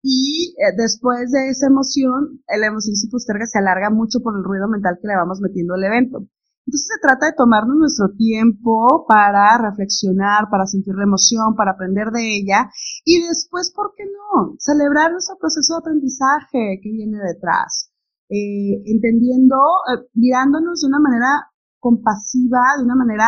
y 0.04 0.54
eh, 0.60 0.78
después 0.78 1.32
de 1.32 1.50
esa 1.50 1.66
emoción, 1.66 2.44
la 2.46 2.68
emoción 2.68 2.96
se 2.96 3.10
posterga, 3.10 3.48
se 3.48 3.58
alarga 3.58 3.90
mucho 3.90 4.20
por 4.22 4.38
el 4.38 4.44
ruido 4.44 4.70
mental 4.70 5.00
que 5.02 5.08
le 5.08 5.16
vamos 5.16 5.42
metiendo 5.42 5.74
al 5.74 5.84
evento. 5.84 6.30
Entonces 6.68 6.90
se 6.94 7.02
trata 7.02 7.26
de 7.26 7.34
tomarnos 7.36 7.76
nuestro 7.76 8.14
tiempo 8.14 9.06
para 9.08 9.58
reflexionar, 9.58 10.46
para 10.52 10.68
sentir 10.68 10.94
la 10.94 11.10
emoción, 11.10 11.56
para 11.58 11.72
aprender 11.72 12.12
de 12.12 12.38
ella 12.38 12.70
y 13.04 13.26
después, 13.26 13.74
¿por 13.76 13.96
qué 13.98 14.06
no? 14.06 14.54
Celebrar 14.60 15.12
nuestro 15.12 15.38
proceso 15.40 15.74
de 15.74 15.80
aprendizaje 15.80 16.80
que 16.84 16.92
viene 16.92 17.18
detrás. 17.18 17.90
Eh, 18.30 18.84
entendiendo, 18.86 19.58
eh, 19.90 20.06
mirándonos 20.14 20.82
de 20.82 20.88
una 20.88 21.00
manera 21.00 21.50
compasiva, 21.80 22.60
de 22.78 22.84
una 22.86 22.96
manera 22.96 23.26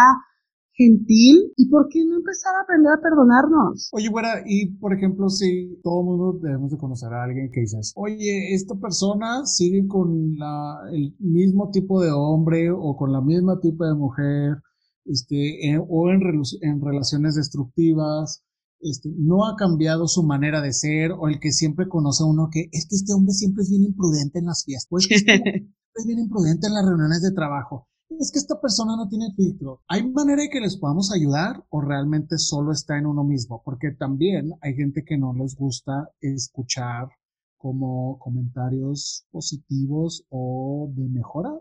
gentil 0.73 1.53
y 1.57 1.69
por 1.69 1.87
qué 1.89 2.03
no 2.05 2.17
empezar 2.17 2.53
a 2.55 2.63
aprender 2.63 2.91
a 2.93 3.01
perdonarnos. 3.01 3.89
Oye, 3.91 4.09
güera, 4.09 4.43
y 4.45 4.67
por 4.77 4.93
ejemplo, 4.93 5.29
si 5.29 5.79
todo 5.83 6.03
mundo 6.03 6.39
debemos 6.41 6.71
de 6.71 6.77
conocer 6.77 7.13
a 7.13 7.23
alguien 7.23 7.51
que 7.51 7.61
dices, 7.61 7.93
oye, 7.95 8.53
esta 8.53 8.75
persona 8.75 9.45
sigue 9.45 9.87
con 9.87 10.35
la, 10.37 10.79
el 10.91 11.15
mismo 11.19 11.69
tipo 11.71 12.01
de 12.01 12.11
hombre 12.11 12.71
o 12.71 12.95
con 12.95 13.11
la 13.11 13.21
misma 13.21 13.59
tipo 13.59 13.85
de 13.85 13.95
mujer, 13.95 14.57
este, 15.05 15.77
o 15.87 16.09
en, 16.09 16.21
en 16.61 16.81
relaciones 16.81 17.35
destructivas, 17.35 18.43
este, 18.79 19.09
no 19.15 19.45
ha 19.45 19.55
cambiado 19.55 20.07
su 20.07 20.23
manera 20.23 20.61
de 20.61 20.73
ser, 20.73 21.11
o 21.11 21.27
el 21.27 21.39
que 21.39 21.51
siempre 21.51 21.87
conoce 21.87 22.23
a 22.23 22.27
uno 22.27 22.49
que 22.51 22.69
es 22.71 22.87
que 22.87 22.95
este 22.95 23.13
hombre 23.13 23.33
siempre 23.33 23.63
es 23.63 23.69
bien 23.69 23.83
imprudente 23.83 24.39
en 24.39 24.45
las 24.45 24.63
fiestas, 24.65 24.87
pues 24.89 25.07
es 25.11 26.05
bien 26.05 26.19
imprudente 26.19 26.67
en 26.67 26.73
las 26.73 26.85
reuniones 26.85 27.21
de 27.21 27.31
trabajo 27.31 27.90
es 28.21 28.31
que 28.31 28.39
esta 28.39 28.59
persona 28.59 28.95
no 28.95 29.07
tiene 29.09 29.33
filtro. 29.35 29.81
¿Hay 29.87 30.07
manera 30.09 30.43
de 30.43 30.49
que 30.49 30.59
les 30.59 30.77
podamos 30.77 31.11
ayudar 31.11 31.63
o 31.69 31.81
realmente 31.81 32.37
solo 32.37 32.71
está 32.71 32.97
en 32.97 33.07
uno 33.07 33.23
mismo? 33.23 33.61
Porque 33.65 33.91
también 33.91 34.53
hay 34.61 34.75
gente 34.75 35.03
que 35.05 35.17
no 35.17 35.33
les 35.33 35.55
gusta 35.55 36.09
escuchar 36.21 37.09
como 37.57 38.17
comentarios 38.19 39.25
positivos 39.31 40.25
o 40.29 40.91
de 40.95 41.07
mejora 41.09 41.51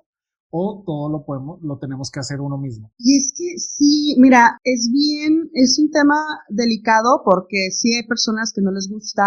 o 0.51 0.83
todo 0.85 1.09
lo 1.09 1.25
podemos, 1.25 1.63
lo 1.63 1.79
tenemos 1.79 2.11
que 2.11 2.21
hacer 2.21 2.41
uno 2.41 2.59
mismo. 2.59 2.91
Y 2.99 3.19
es 3.19 3.33
que 3.37 3.59
sí, 3.59 4.17
mira, 4.19 4.59
es 4.65 4.91
bien, 4.93 5.49
es 5.55 5.79
un 5.79 5.91
tema 5.91 6.17
delicado 6.49 7.23
porque 7.25 7.71
sí 7.71 7.95
hay 7.95 8.07
personas 8.07 8.53
que 8.53 8.61
no 8.61 8.73
les 8.73 8.89
gusta 8.91 9.23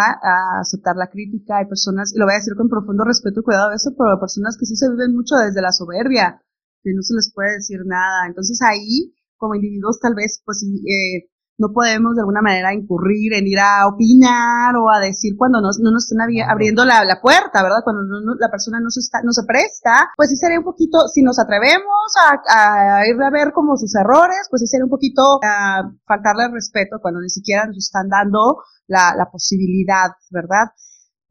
aceptar 0.59 0.97
la 0.97 1.09
crítica, 1.09 1.57
hay 1.57 1.65
personas, 1.65 2.13
y 2.13 2.19
lo 2.19 2.25
voy 2.25 2.33
a 2.33 2.37
decir 2.39 2.55
con 2.57 2.67
profundo 2.67 3.05
respeto 3.05 3.39
y 3.39 3.43
cuidado 3.43 3.69
de 3.69 3.77
eso, 3.77 3.91
pero 3.97 4.11
hay 4.11 4.19
personas 4.19 4.57
que 4.59 4.65
sí 4.65 4.75
se 4.75 4.89
viven 4.89 5.15
mucho 5.15 5.35
desde 5.37 5.61
la 5.61 5.71
soberbia, 5.71 6.41
que 6.83 6.93
no 6.93 7.01
se 7.01 7.15
les 7.15 7.31
puede 7.33 7.53
decir 7.53 7.79
nada. 7.85 8.27
Entonces 8.27 8.59
ahí, 8.61 9.13
como 9.37 9.55
individuos, 9.55 9.99
tal 9.99 10.15
vez, 10.15 10.41
pues 10.45 10.63
eh, 10.63 11.29
no 11.57 11.71
podemos 11.71 12.15
de 12.15 12.21
alguna 12.21 12.41
manera 12.41 12.73
incurrir 12.73 13.33
en 13.33 13.47
ir 13.47 13.59
a 13.59 13.87
opinar 13.87 14.75
o 14.75 14.89
a 14.89 14.99
decir 14.99 15.35
cuando 15.37 15.61
no, 15.61 15.69
no 15.81 15.91
nos 15.91 16.09
están 16.09 16.27
abriendo 16.49 16.83
la, 16.83 17.05
la, 17.05 17.21
puerta, 17.21 17.61
¿verdad? 17.61 17.83
Cuando 17.83 18.01
la 18.39 18.49
persona 18.49 18.79
no 18.79 18.89
se, 18.89 18.99
está, 18.99 19.21
no 19.23 19.31
se 19.31 19.43
presta, 19.45 20.11
pues 20.17 20.29
sí 20.29 20.35
sería 20.35 20.59
un 20.59 20.65
poquito, 20.65 21.07
si 21.07 21.21
nos 21.21 21.39
atrevemos 21.39 22.09
a, 22.19 22.99
a 22.99 23.07
ir 23.07 23.21
a 23.21 23.29
ver 23.29 23.53
como 23.53 23.77
sus 23.77 23.95
errores, 23.95 24.47
pues 24.49 24.61
sí 24.61 24.67
sería 24.67 24.85
un 24.85 24.89
poquito 24.89 25.39
a 25.43 25.83
faltarle 26.05 26.49
respeto 26.49 26.97
cuando 27.01 27.21
ni 27.21 27.29
siquiera 27.29 27.67
nos 27.67 27.77
están 27.77 28.09
dando 28.09 28.57
la, 28.87 29.13
la 29.15 29.29
posibilidad, 29.31 30.09
¿verdad? 30.31 30.73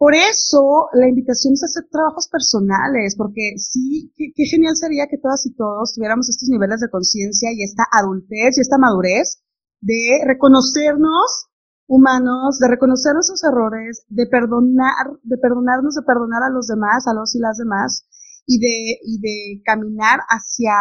Por 0.03 0.17
eso 0.17 0.89
la 0.95 1.07
invitación 1.07 1.55
es 1.55 1.63
hacer 1.63 1.85
trabajos 1.89 2.27
personales, 2.27 3.15
porque 3.17 3.55
sí, 3.57 4.13
qué, 4.17 4.45
genial 4.47 4.75
sería 4.75 5.07
que 5.07 5.17
todas 5.17 5.47
y 5.47 5.55
todos 5.55 5.95
tuviéramos 5.95 6.29
estos 6.29 6.49
niveles 6.49 6.81
de 6.81 6.91
conciencia 6.91 7.51
y 7.53 7.63
esta 7.63 7.85
adultez 7.93 8.59
y 8.59 8.63
esta 8.63 8.79
madurez 8.79 9.45
de 9.81 10.27
reconocernos 10.27 11.47
humanos, 11.87 12.59
de 12.59 12.67
reconocer 12.67 13.15
nuestros 13.15 13.45
errores, 13.45 14.05
de 14.09 14.27
perdonar, 14.27 15.07
de 15.23 15.39
perdonarnos, 15.39 15.95
de 15.95 16.03
perdonar 16.03 16.43
a 16.43 16.51
los 16.51 16.67
demás, 16.67 17.07
a 17.07 17.15
los 17.15 17.37
y 17.37 17.39
las 17.39 17.59
demás, 17.59 18.05
y 18.45 18.59
de, 18.59 18.99
y 19.07 19.21
de 19.21 19.63
caminar 19.65 20.19
hacia, 20.27 20.75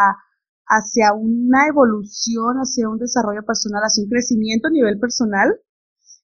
hacia 0.65 1.13
una 1.13 1.67
evolución, 1.67 2.57
hacia 2.57 2.89
un 2.89 2.97
desarrollo 2.97 3.45
personal, 3.45 3.83
hacia 3.83 4.03
un 4.03 4.09
crecimiento 4.09 4.69
a 4.69 4.71
nivel 4.71 4.97
personal 4.97 5.61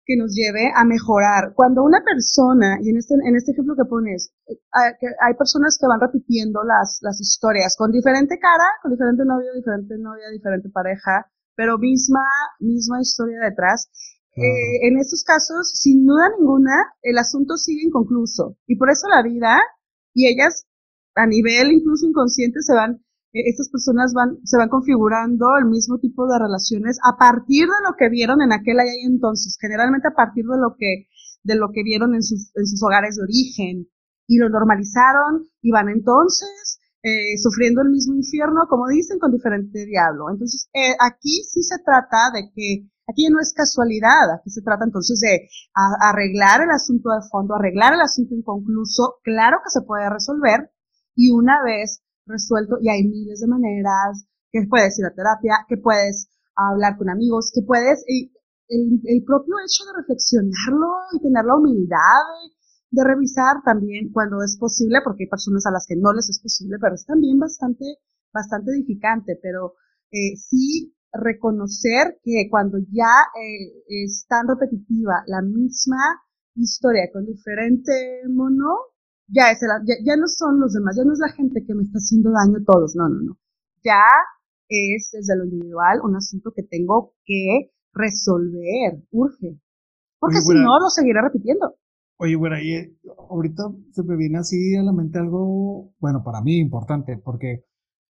que 0.08 0.16
nos 0.16 0.34
lleve 0.34 0.72
a 0.74 0.86
mejorar. 0.86 1.52
Cuando 1.54 1.84
una 1.84 2.00
persona, 2.00 2.80
y 2.82 2.90
en 2.90 2.98
este, 2.98 3.14
en 3.16 3.36
este 3.36 3.52
ejemplo 3.52 3.76
que 3.76 3.84
pones, 3.84 4.32
hay, 4.72 4.96
hay 5.20 5.34
personas 5.36 5.78
que 5.78 5.86
van 5.86 6.00
repitiendo 6.00 6.64
las, 6.64 7.00
las 7.02 7.20
historias 7.20 7.76
con 7.78 7.92
diferente 7.92 8.40
cara, 8.40 8.64
con 8.82 8.92
diferente 8.92 9.24
novio, 9.26 9.52
diferente 9.54 10.00
novia, 10.00 10.32
diferente 10.32 10.70
pareja, 10.70 11.28
pero 11.56 11.78
misma, 11.78 12.24
misma 12.60 13.02
historia 13.02 13.40
detrás. 13.44 13.92
Eh, 14.38 14.88
en 14.88 14.98
estos 14.98 15.26
casos, 15.26 15.72
sin 15.74 16.06
duda 16.06 16.30
ninguna, 16.40 16.94
el 17.02 17.18
asunto 17.18 17.58
sigue 17.58 17.84
inconcluso. 17.84 18.56
Y 18.66 18.78
por 18.78 18.90
eso 18.90 19.10
la 19.10 19.24
vida, 19.24 19.60
y 20.14 20.28
ellas 20.28 20.68
a 21.16 21.26
nivel 21.26 21.72
incluso 21.72 22.06
inconsciente 22.06 22.62
se 22.62 22.74
van 22.74 22.94
eh, 22.94 23.07
estas 23.46 23.70
personas 23.70 24.14
van, 24.14 24.38
se 24.44 24.58
van 24.58 24.70
configurando 24.70 25.46
el 25.60 25.66
mismo 25.66 26.00
tipo 26.00 26.28
de 26.28 26.40
relaciones 26.40 26.98
a 27.04 27.18
partir 27.18 27.66
de 27.66 27.82
lo 27.88 27.96
que 27.98 28.10
vieron 28.10 28.42
en 28.42 28.52
aquel 28.52 28.78
y 28.78 29.06
entonces, 29.06 29.58
generalmente 29.60 30.08
a 30.08 30.16
partir 30.16 30.46
de 30.46 30.58
lo 30.58 30.76
que, 30.78 31.08
de 31.44 31.56
lo 31.56 31.70
que 31.74 31.84
vieron 31.84 32.16
en 32.16 32.24
sus, 32.24 32.52
en 32.56 32.66
sus 32.66 32.82
hogares 32.84 33.16
de 33.16 33.24
origen 33.24 33.88
y 34.28 34.38
lo 34.38 34.50
normalizaron 34.50 35.48
y 35.62 35.72
van 35.72 35.90
entonces 35.90 36.80
eh, 37.04 37.38
sufriendo 37.38 37.82
el 37.82 37.90
mismo 37.90 38.16
infierno, 38.16 38.68
como 38.68 38.88
dicen, 38.88 39.20
con 39.20 39.32
diferente 39.32 39.86
diablo. 39.86 40.30
Entonces, 40.30 40.68
eh, 40.74 40.96
aquí 41.00 41.44
sí 41.48 41.64
se 41.64 41.78
trata 41.86 42.32
de 42.34 42.52
que, 42.54 42.90
aquí 43.08 43.30
no 43.30 43.40
es 43.40 43.54
casualidad, 43.54 44.34
aquí 44.36 44.50
se 44.50 44.62
trata 44.62 44.84
entonces 44.84 45.20
de 45.22 45.48
arreglar 46.02 46.64
el 46.64 46.72
asunto 46.72 47.10
de 47.12 47.22
fondo, 47.30 47.56
arreglar 47.56 47.94
el 47.94 48.02
asunto 48.02 48.36
inconcluso, 48.36 49.20
claro 49.24 49.60
que 49.64 49.70
se 49.70 49.86
puede 49.86 50.10
resolver, 50.10 50.72
y 51.16 51.32
una 51.32 51.64
vez 51.64 52.04
resuelto 52.28 52.78
y 52.82 52.90
hay 52.90 53.04
miles 53.08 53.40
de 53.40 53.48
maneras, 53.48 54.28
que 54.52 54.68
puedes 54.70 54.98
ir 55.00 55.06
a 55.06 55.14
terapia, 55.14 55.66
que 55.68 55.78
puedes 55.78 56.30
hablar 56.56 56.98
con 56.98 57.10
amigos, 57.10 57.52
que 57.54 57.62
puedes, 57.62 58.04
el, 58.08 59.02
el 59.06 59.24
propio 59.24 59.56
hecho 59.64 59.86
de 59.86 60.02
reflexionarlo 60.02 60.88
y 61.14 61.22
tener 61.22 61.46
la 61.46 61.56
humildad 61.56 62.24
de, 62.92 63.04
revisar 63.04 63.62
también 63.64 64.12
cuando 64.12 64.42
es 64.44 64.58
posible, 64.58 65.00
porque 65.04 65.24
hay 65.24 65.30
personas 65.30 65.66
a 65.68 65.72
las 65.72 65.86
que 65.88 65.96
no 65.96 66.14
les 66.14 66.30
es 66.30 66.42
posible, 66.42 66.78
pero 66.82 66.96
es 66.96 67.06
también 67.06 67.38
bastante, 67.38 67.86
bastante 68.34 68.72
edificante, 68.72 69.38
pero 69.42 69.74
eh, 70.12 70.36
sí 70.36 70.96
reconocer 71.12 72.20
que 72.24 72.48
cuando 72.50 72.78
ya 72.92 73.28
eh, 73.36 73.84
es 73.88 74.26
tan 74.28 74.48
repetitiva 74.48 75.24
la 75.28 75.42
misma 75.42 75.98
historia 76.56 77.10
con 77.14 77.26
diferente 77.26 78.22
mono, 78.30 78.97
ya, 79.28 79.52
es 79.52 79.60
ya, 80.06 80.16
no 80.16 80.28
son 80.28 80.60
los 80.60 80.74
demás, 80.74 80.96
ya 80.98 81.04
no 81.04 81.14
es 81.14 81.20
la 81.20 81.32
gente 81.34 81.64
que 81.66 81.74
me 81.74 81.84
está 81.84 81.98
haciendo 81.98 82.32
daño 82.32 82.64
todos, 82.66 82.96
no, 82.96 83.10
no, 83.10 83.22
no. 83.22 83.38
Ya 83.84 84.02
es 84.70 85.12
desde 85.14 85.38
lo 85.38 85.46
individual 85.46 86.00
un 86.04 86.16
asunto 86.16 86.52
que 86.56 86.64
tengo 86.64 87.14
que 87.26 87.72
resolver, 87.94 89.04
urge. 89.12 89.60
Porque 90.20 90.42
si 90.42 90.54
no, 90.54 90.80
lo 90.80 90.90
seguiré 90.90 91.22
repitiendo. 91.22 91.76
Oye, 92.20 92.36
bueno, 92.36 92.60
y 92.60 92.74
eh, 92.74 92.98
ahorita 93.30 93.64
se 93.92 94.04
me 94.04 94.16
viene 94.16 94.40
así 94.40 94.76
a 94.76 94.82
la 94.82 94.92
mente 94.92 95.20
algo, 95.20 95.94
bueno, 96.00 96.24
para 96.24 96.42
mí 96.42 96.58
importante, 96.58 97.18
porque 97.18 97.66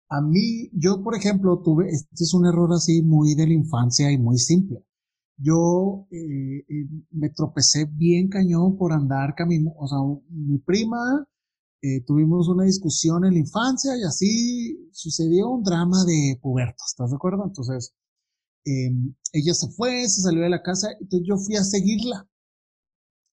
a 0.09 0.21
mí, 0.21 0.69
yo 0.73 1.01
por 1.03 1.15
ejemplo, 1.15 1.61
tuve, 1.63 1.89
este 1.89 2.23
es 2.23 2.33
un 2.35 2.45
error 2.45 2.69
así 2.73 3.01
muy 3.01 3.33
de 3.33 3.47
la 3.47 3.53
infancia 3.53 4.11
y 4.11 4.19
muy 4.19 4.37
simple 4.37 4.85
yo 5.37 6.07
eh, 6.11 6.65
eh, 6.67 6.87
me 7.11 7.29
tropecé 7.29 7.85
bien 7.85 8.29
cañón 8.29 8.77
por 8.77 8.93
andar 8.93 9.35
caminando, 9.35 9.73
o 9.77 9.87
sea, 9.87 9.97
mi 10.29 10.57
prima, 10.59 11.27
eh, 11.81 12.01
tuvimos 12.05 12.47
una 12.47 12.63
discusión 12.63 13.25
en 13.25 13.33
la 13.33 13.39
infancia 13.39 13.97
y 13.97 14.03
así 14.03 14.89
sucedió 14.91 15.49
un 15.49 15.63
drama 15.63 16.03
de 16.05 16.39
puberto, 16.41 16.83
¿estás 16.87 17.11
de 17.11 17.17
acuerdo? 17.17 17.43
Entonces, 17.45 17.93
em, 18.65 19.13
ella 19.33 19.53
se 19.53 19.69
fue, 19.69 20.07
se 20.07 20.21
salió 20.21 20.41
de 20.43 20.49
la 20.49 20.63
casa, 20.63 20.89
entonces 20.99 21.27
yo 21.27 21.37
fui 21.37 21.55
a 21.57 21.63
seguirla. 21.63 22.27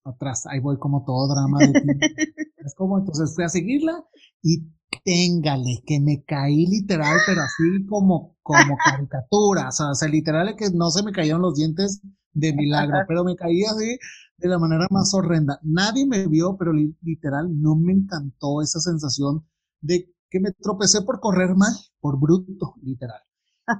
Atrás, 0.04 0.46
ahí 0.46 0.58
voy 0.60 0.78
como 0.78 1.04
todo 1.04 1.32
drama 1.32 1.58
de 1.60 1.72
es 2.58 2.74
como, 2.74 2.98
entonces 2.98 3.34
fui 3.34 3.44
a 3.44 3.48
seguirla 3.48 4.04
y 4.42 4.66
téngale, 5.04 5.82
que 5.86 6.00
me 6.00 6.22
caí 6.24 6.66
literal, 6.66 7.18
pero 7.26 7.42
así 7.42 7.86
como, 7.86 8.36
como 8.42 8.76
caricatura, 8.84 9.68
o 9.68 9.94
sea, 9.94 10.08
literal 10.08 10.48
es 10.50 10.56
que 10.56 10.70
no 10.74 10.90
se 10.90 11.02
me 11.02 11.12
cayeron 11.12 11.42
los 11.42 11.56
dientes 11.56 12.00
de 12.32 12.52
milagro, 12.52 12.98
pero 13.08 13.24
me 13.24 13.36
caí 13.36 13.64
así 13.64 13.98
de 14.38 14.48
la 14.48 14.58
manera 14.58 14.86
más 14.90 15.14
horrenda. 15.14 15.58
Nadie 15.62 16.06
me 16.06 16.26
vio, 16.26 16.56
pero 16.56 16.72
literal 16.72 17.48
no 17.60 17.76
me 17.76 17.92
encantó 17.92 18.60
esa 18.62 18.80
sensación 18.80 19.46
de 19.80 20.08
que 20.30 20.40
me 20.40 20.52
tropecé 20.52 21.02
por 21.02 21.20
correr 21.20 21.54
mal, 21.54 21.72
por 22.00 22.18
bruto, 22.18 22.74
literal. 22.82 23.20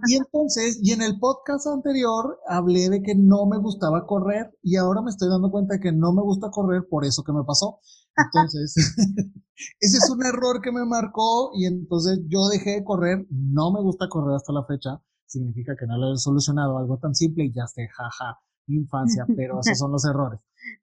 Y 0.07 0.17
entonces, 0.17 0.79
y 0.83 0.93
en 0.93 1.03
el 1.03 1.19
podcast 1.19 1.67
anterior 1.67 2.39
hablé 2.47 2.89
de 2.91 3.03
que 3.03 3.15
no 3.15 3.47
me 3.47 3.59
gustaba 3.59 4.07
correr 4.07 4.57
y 4.63 4.77
ahora 4.77 5.03
me 5.03 5.11
estoy 5.11 5.29
dando 5.29 5.51
cuenta 5.51 5.75
de 5.75 5.81
que 5.81 5.93
no 5.93 6.13
me 6.13 6.23
gusta 6.23 6.51
correr 6.51 6.87
por 6.89 7.05
eso 7.05 7.25
que 7.25 7.33
me 7.33 7.45
pasó. 7.45 7.81
Entonces, 8.17 8.75
ese 9.81 9.99
es 9.99 10.11
un 10.11 10.25
error 10.25 10.61
que 10.61 10.73
me 10.73 10.85
marcó 10.85 11.51
y 11.55 11.67
entonces 11.67 12.21
yo 12.29 12.49
dejé 12.49 12.71
de 12.73 12.85
correr. 12.85 13.27
No 13.31 13.73
me 13.73 13.81
gusta 13.81 14.09
correr 14.09 14.37
hasta 14.37 14.53
la 14.53 14.65
fecha. 14.65 15.01
Significa 15.27 15.75
que 15.79 15.87
no 15.87 15.97
lo 15.97 16.15
he 16.15 16.19
solucionado 16.19 16.79
algo 16.79 16.99
tan 16.99 17.15
simple 17.15 17.45
y 17.45 17.53
ya 17.53 17.65
esté, 17.65 17.89
jaja, 17.89 18.39
infancia, 18.67 19.25
pero 19.35 19.61
esos 19.61 19.79
son 19.79 19.93
los 19.93 20.05
errores. 20.05 20.41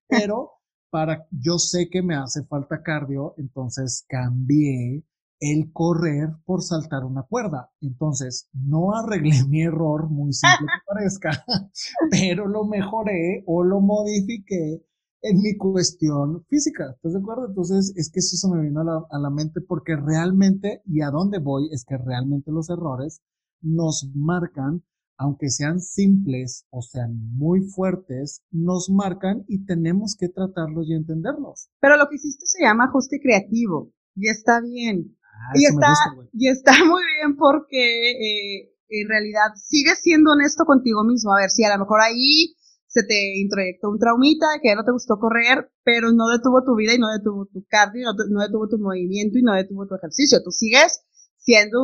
Pero 0.08 0.52
para, 0.90 1.28
yo 1.32 1.60
sé 1.60 1.90
que 1.90 2.02
me 2.02 2.16
hace 2.16 2.44
falta 2.46 2.82
cardio, 2.82 3.36
entonces 3.38 4.06
cambié 4.08 5.06
el 5.40 5.72
correr 5.72 6.30
por 6.46 6.62
saltar 6.62 7.06
una 7.06 7.24
cuerda. 7.24 7.72
Entonces, 7.82 8.50
no 8.54 8.94
arreglé 8.94 9.44
mi 9.48 9.62
error, 9.62 10.10
muy 10.10 10.34
simple 10.34 10.68
que 10.68 10.94
parezca, 10.94 11.46
pero 12.12 12.48
lo 12.48 12.66
mejoré 12.66 13.44
o 13.48 13.64
lo 13.64 13.80
modifiqué 13.80 14.84
en 15.22 15.42
mi 15.42 15.56
cuestión 15.58 16.46
física. 16.46 16.92
¿Estás 16.96 17.14
de 17.14 17.20
acuerdo? 17.20 17.48
Entonces, 17.48 17.94
es 17.96 18.12
que 18.12 18.20
eso 18.20 18.38
se 18.38 18.48
me 18.48 18.62
vino 18.62 18.82
a 18.82 18.84
la, 18.84 19.06
a 19.10 19.20
la 19.20 19.30
mente 19.30 19.62
porque 19.62 19.96
realmente, 19.96 20.82
y 20.86 21.02
a 21.02 21.10
dónde 21.10 21.40
voy, 21.40 21.70
es 21.72 21.86
que 21.86 21.98
realmente 21.98 22.52
los 22.52 22.70
errores 22.70 23.22
nos 23.62 24.10
marcan, 24.16 24.84
aunque 25.18 25.50
sean 25.50 25.82
simples 25.82 26.66
o 26.70 26.82
sean 26.82 27.18
muy 27.36 27.62
fuertes, 27.62 28.44
nos 28.52 28.90
marcan 28.90 29.44
y 29.48 29.66
tenemos 29.66 30.16
que 30.18 30.30
tratarlos 30.30 30.88
y 30.88 30.94
entenderlos. 30.94 31.70
Pero 31.82 31.98
lo 31.98 32.08
que 32.08 32.16
hiciste 32.16 32.46
se 32.46 32.64
llama 32.64 32.86
ajuste 32.86 33.20
creativo 33.22 33.92
y 34.16 34.30
está 34.30 34.62
bien. 34.62 35.18
Ah, 35.24 35.54
y, 35.56 35.66
está, 35.66 35.94
y 36.34 36.48
está 36.48 36.72
muy 36.86 37.04
bien 37.18 37.36
porque 37.38 38.12
eh, 38.12 38.74
en 38.90 39.10
realidad 39.10 39.54
sigues 39.56 40.00
siendo 40.02 40.32
honesto 40.32 40.64
contigo 40.66 41.04
mismo. 41.04 41.34
A 41.34 41.42
ver, 41.42 41.50
si 41.50 41.64
a 41.64 41.74
lo 41.74 41.80
mejor 41.84 42.00
ahí 42.02 42.56
se 42.90 43.04
te 43.04 43.38
introyectó 43.38 43.90
un 43.90 44.00
traumita 44.00 44.48
que 44.62 44.74
no 44.76 44.84
te 44.84 44.92
gustó 44.92 45.20
correr, 45.20 45.72
pero 45.84 46.12
no 46.12 46.28
detuvo 46.28 46.64
tu 46.66 46.76
vida 46.76 46.94
y 46.96 46.98
no 46.98 47.08
detuvo 47.14 47.46
tu 47.46 47.64
cardio, 47.70 48.08
no, 48.30 48.42
detuvo 48.42 48.68
tu 48.68 48.80
movimiento 48.80 49.38
y 49.38 49.44
no 49.44 49.54
detuvo 49.54 49.86
tu 49.86 49.94
ejercicio. 49.94 50.42
Tú 50.44 50.50
sigues 50.50 51.06
siendo, 51.38 51.78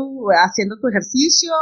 haciendo 0.44 0.78
tu 0.82 0.88
ejercicio, 0.88 1.54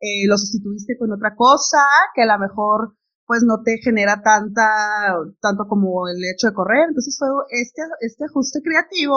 eh, 0.00 0.28
lo 0.28 0.36
sustituiste 0.36 0.98
con 0.98 1.12
otra 1.12 1.34
cosa 1.34 1.80
que 2.14 2.22
a 2.22 2.26
lo 2.26 2.38
mejor 2.38 2.94
pues 3.24 3.42
no 3.42 3.62
te 3.62 3.78
genera 3.78 4.20
tanta, 4.22 5.16
tanto 5.40 5.64
como 5.66 6.06
el 6.06 6.20
hecho 6.22 6.48
de 6.48 6.54
correr. 6.54 6.88
Entonces 6.88 7.16
fue 7.18 7.28
este, 7.48 7.80
este 8.00 8.24
ajuste 8.26 8.60
creativo 8.60 9.16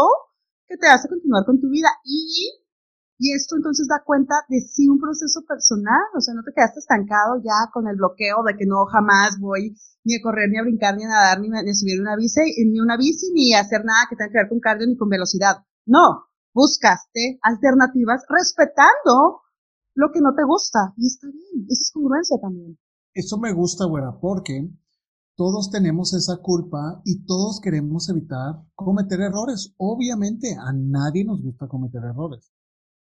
que 0.65 0.77
te 0.77 0.87
hace 0.87 1.09
continuar 1.09 1.43
con 1.45 1.59
tu 1.59 1.67
vida 1.67 1.89
y 2.05 2.62
y 3.23 3.31
esto 3.31 3.55
entonces 3.55 3.87
da 3.87 4.03
cuenta 4.03 4.35
de 4.49 4.59
sí 4.59 4.89
un 4.89 4.99
proceso 4.99 5.47
personal, 5.47 6.11
o 6.13 6.19
sea, 6.19 6.33
no 6.33 6.43
te 6.43 6.51
quedaste 6.51 6.79
estancado 6.83 7.39
ya 7.39 7.71
con 7.71 7.87
el 7.87 7.95
bloqueo 7.95 8.43
de 8.43 8.57
que 8.57 8.65
no 8.65 8.83
jamás 8.83 9.39
voy 9.39 9.79
ni 10.03 10.15
a 10.15 10.21
correr, 10.21 10.49
ni 10.51 10.59
a 10.59 10.63
brincar, 10.63 10.97
ni 10.97 11.05
a 11.05 11.07
nadar, 11.07 11.39
ni 11.39 11.47
a, 11.47 11.73
subir 11.73 12.01
una 12.01 12.17
bici, 12.17 12.43
ni 12.67 12.81
una 12.81 12.97
bici, 12.97 13.31
ni 13.31 13.53
a 13.53 13.61
hacer 13.61 13.85
nada 13.85 14.07
que 14.09 14.17
tenga 14.17 14.29
que 14.29 14.39
ver 14.39 14.49
con 14.49 14.59
cardio 14.59 14.87
ni 14.87 14.97
con 14.97 15.07
velocidad. 15.07 15.63
No, 15.85 16.27
buscaste 16.53 17.39
alternativas 17.41 18.25
respetando 18.27 19.39
lo 19.95 20.11
que 20.11 20.19
no 20.19 20.35
te 20.35 20.43
gusta. 20.43 20.91
Y 20.97 21.07
está 21.07 21.27
bien, 21.27 21.63
eso 21.71 21.79
es 21.79 21.91
congruencia 21.93 22.35
también. 22.41 22.77
Eso 23.13 23.37
me 23.37 23.53
gusta, 23.53 23.85
güera, 23.85 24.19
porque 24.19 24.67
todos 25.37 25.71
tenemos 25.71 26.13
esa 26.13 26.41
culpa 26.41 26.99
y 27.05 27.23
todos 27.23 27.61
queremos 27.63 28.09
evitar 28.09 28.67
cometer 28.75 29.21
errores. 29.21 29.73
Obviamente 29.77 30.57
a 30.59 30.73
nadie 30.73 31.23
nos 31.23 31.41
gusta 31.41 31.69
cometer 31.69 32.03
errores. 32.03 32.51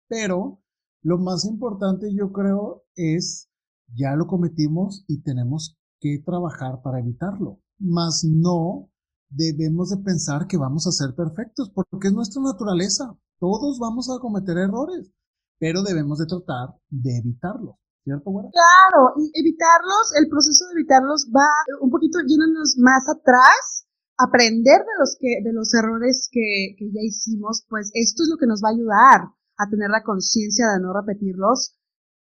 Pero 0.08 0.62
lo 1.02 1.18
más 1.18 1.44
importante 1.44 2.14
yo 2.14 2.32
creo 2.32 2.84
es, 2.94 3.48
ya 3.94 4.16
lo 4.16 4.26
cometimos 4.26 5.04
y 5.06 5.22
tenemos 5.22 5.78
que 6.00 6.22
trabajar 6.24 6.82
para 6.82 7.00
evitarlo. 7.00 7.60
Mas 7.78 8.24
no 8.24 8.90
debemos 9.28 9.90
de 9.90 9.98
pensar 9.98 10.46
que 10.46 10.56
vamos 10.56 10.86
a 10.86 10.92
ser 10.92 11.14
perfectos, 11.14 11.70
porque 11.70 12.08
es 12.08 12.14
nuestra 12.14 12.42
naturaleza. 12.42 13.16
Todos 13.38 13.78
vamos 13.78 14.08
a 14.10 14.20
cometer 14.20 14.56
errores, 14.56 15.12
pero 15.58 15.82
debemos 15.82 16.18
de 16.18 16.26
tratar 16.26 16.76
de 16.90 17.18
evitarlo. 17.18 17.78
¿cierto, 18.06 18.30
güera? 18.30 18.48
Claro, 18.54 19.18
y 19.18 19.30
evitarlos, 19.34 20.14
el 20.18 20.28
proceso 20.28 20.64
de 20.66 20.78
evitarlos 20.78 21.26
va 21.34 21.50
un 21.80 21.90
poquito 21.90 22.18
yéndonos 22.22 22.78
más 22.78 23.02
atrás, 23.08 23.86
aprender 24.16 24.78
de 24.78 24.94
los 24.98 25.16
que, 25.18 25.42
de 25.42 25.52
los 25.52 25.74
errores 25.74 26.28
que, 26.30 26.76
que 26.78 26.86
ya 26.94 27.02
hicimos, 27.02 27.66
pues 27.68 27.90
esto 27.94 28.22
es 28.22 28.28
lo 28.30 28.38
que 28.38 28.46
nos 28.46 28.62
va 28.62 28.70
a 28.70 28.78
ayudar 28.78 29.35
a 29.58 29.68
tener 29.70 29.90
la 29.90 30.02
conciencia 30.02 30.66
de 30.72 30.80
no 30.80 30.92
repetirlos, 30.92 31.76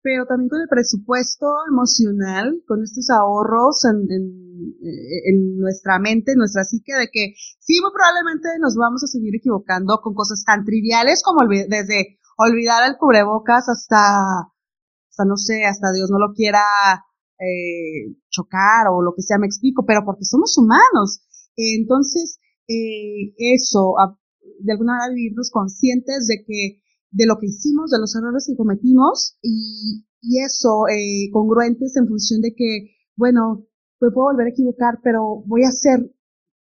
pero 0.02 0.26
también 0.26 0.48
con 0.48 0.60
el 0.60 0.68
presupuesto 0.68 1.46
emocional, 1.68 2.62
con 2.66 2.82
estos 2.82 3.10
ahorros 3.10 3.84
en, 3.84 4.06
en, 4.08 5.58
nuestra 5.58 5.98
mente, 5.98 6.32
en 6.32 6.38
nuestra 6.38 6.64
psique, 6.64 6.94
de 6.94 7.08
que 7.12 7.34
sí, 7.58 7.80
muy 7.82 7.90
probablemente 7.92 8.48
nos 8.60 8.76
vamos 8.76 9.02
a 9.04 9.08
seguir 9.08 9.34
equivocando 9.36 10.00
con 10.02 10.14
cosas 10.14 10.44
tan 10.44 10.64
triviales 10.64 11.22
como 11.24 11.46
desde 11.48 12.18
olvidar 12.38 12.88
el 12.88 12.96
cubrebocas 12.96 13.68
hasta 13.68 14.54
hasta 15.10 15.24
no 15.24 15.36
sé, 15.36 15.64
hasta 15.64 15.92
Dios 15.92 16.10
no 16.10 16.18
lo 16.18 16.32
quiera 16.32 16.62
eh, 17.40 18.14
chocar 18.30 18.86
o 18.92 19.02
lo 19.02 19.14
que 19.14 19.22
sea, 19.22 19.38
me 19.38 19.46
explico, 19.46 19.84
pero 19.84 20.02
porque 20.04 20.24
somos 20.24 20.56
humanos. 20.56 21.22
Entonces, 21.56 22.38
eh, 22.68 23.34
eso, 23.36 23.94
de 24.60 24.72
alguna 24.72 24.94
manera 24.94 25.14
vivirnos 25.14 25.50
conscientes 25.50 26.26
de 26.28 26.44
que, 26.46 26.82
de 27.10 27.26
lo 27.26 27.38
que 27.38 27.46
hicimos, 27.46 27.90
de 27.90 27.98
los 27.98 28.14
errores 28.14 28.46
que 28.46 28.56
cometimos 28.56 29.38
y, 29.42 30.04
y 30.20 30.42
eso, 30.42 30.88
eh, 30.88 31.30
congruentes 31.32 31.96
en 31.96 32.08
función 32.08 32.40
de 32.40 32.54
que, 32.54 32.90
bueno, 33.16 33.66
me 34.00 34.10
puedo 34.10 34.28
volver 34.28 34.46
a 34.46 34.50
equivocar, 34.50 35.00
pero 35.02 35.42
voy 35.46 35.64
a 35.64 35.72
ser 35.72 36.10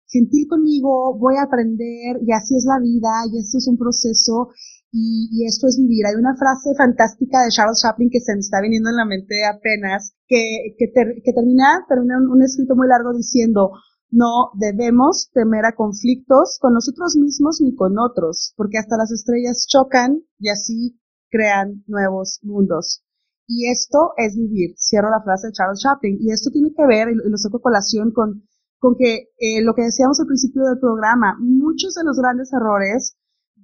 gentil 0.08 0.46
conmigo, 0.48 1.16
voy 1.18 1.36
a 1.36 1.42
aprender 1.42 2.20
y 2.26 2.32
así 2.32 2.56
es 2.56 2.64
la 2.64 2.80
vida 2.80 3.28
y 3.30 3.38
esto 3.38 3.58
es 3.58 3.68
un 3.68 3.76
proceso 3.76 4.48
y, 4.90 5.44
esto 5.46 5.66
es 5.66 5.76
vivir. 5.78 6.06
Hay 6.06 6.14
una 6.14 6.34
frase 6.36 6.74
fantástica 6.76 7.44
de 7.44 7.50
Charles 7.50 7.80
Chaplin 7.82 8.08
que 8.10 8.20
se 8.20 8.32
me 8.32 8.40
está 8.40 8.60
viniendo 8.60 8.88
en 8.88 8.96
la 8.96 9.04
mente 9.04 9.44
apenas, 9.44 10.14
que, 10.26 10.74
que, 10.78 10.86
que 11.22 11.32
termina, 11.32 11.84
termina 11.88 12.16
un, 12.18 12.42
escrito 12.42 12.74
muy 12.74 12.88
largo 12.88 13.12
diciendo, 13.12 13.72
no 14.10 14.50
debemos 14.54 15.30
temer 15.32 15.64
a 15.66 15.74
conflictos 15.74 16.58
con 16.60 16.74
nosotros 16.74 17.16
mismos 17.16 17.60
ni 17.60 17.74
con 17.74 17.98
otros, 17.98 18.54
porque 18.56 18.78
hasta 18.78 18.96
las 18.96 19.12
estrellas 19.12 19.66
chocan 19.68 20.22
y 20.38 20.48
así 20.48 20.98
crean 21.30 21.84
nuevos 21.86 22.40
mundos. 22.42 23.04
Y 23.46 23.70
esto 23.70 24.12
es 24.16 24.36
vivir. 24.36 24.76
Cierro 24.76 25.10
la 25.10 25.22
frase 25.22 25.48
de 25.48 25.52
Charles 25.52 25.80
Chaplin. 25.80 26.18
Y 26.20 26.32
esto 26.32 26.50
tiene 26.50 26.72
que 26.76 26.86
ver, 26.86 27.08
y 27.08 27.14
lo 27.14 27.36
saco 27.38 27.60
colación 27.60 28.12
con, 28.12 28.44
con 28.78 28.94
que 28.96 29.30
eh, 29.38 29.62
lo 29.62 29.74
que 29.74 29.84
decíamos 29.84 30.20
al 30.20 30.26
principio 30.26 30.64
del 30.64 30.78
programa, 30.78 31.36
muchos 31.40 31.94
de 31.94 32.04
los 32.04 32.18
grandes 32.18 32.52
errores 32.52 33.16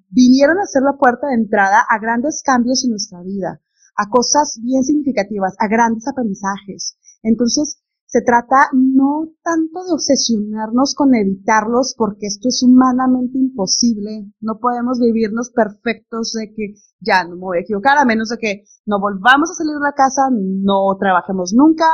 vinieron 0.09 0.59
a 0.59 0.67
ser 0.67 0.83
la 0.83 0.97
puerta 0.97 1.29
de 1.29 1.35
entrada 1.35 1.85
a 1.89 1.99
grandes 1.99 2.43
cambios 2.43 2.85
en 2.85 2.91
nuestra 2.91 3.23
vida, 3.23 3.61
a 3.97 4.09
cosas 4.09 4.59
bien 4.63 4.85
significativas, 4.85 5.55
a 5.59 5.69
grandes 5.69 6.09
aprendizajes. 6.09 6.97
Entonces, 7.23 7.84
se 8.15 8.23
trata 8.23 8.71
no 8.73 9.27
tanto 9.43 9.83
de 9.83 9.93
obsesionarnos 9.93 10.95
con 10.95 11.17
evitarlos 11.17 11.97
porque 11.99 12.29
esto 12.29 12.47
es 12.47 12.63
humanamente 12.63 13.37
imposible. 13.39 14.31
No 14.39 14.61
podemos 14.61 15.01
vivirnos 15.01 15.51
perfectos 15.51 16.33
de 16.35 16.55
que 16.55 16.75
ya 17.01 17.25
no 17.25 17.35
me 17.35 17.41
voy 17.41 17.59
a 17.59 17.61
equivocar 17.63 17.99
a 17.99 18.05
menos 18.05 18.29
de 18.29 18.39
que 18.39 18.63
no 18.87 19.01
volvamos 19.01 19.51
a 19.51 19.55
salir 19.55 19.75
de 19.75 19.81
la 19.81 19.95
casa, 19.97 20.31
no 20.31 20.97
trabajemos 20.97 21.55
nunca 21.55 21.87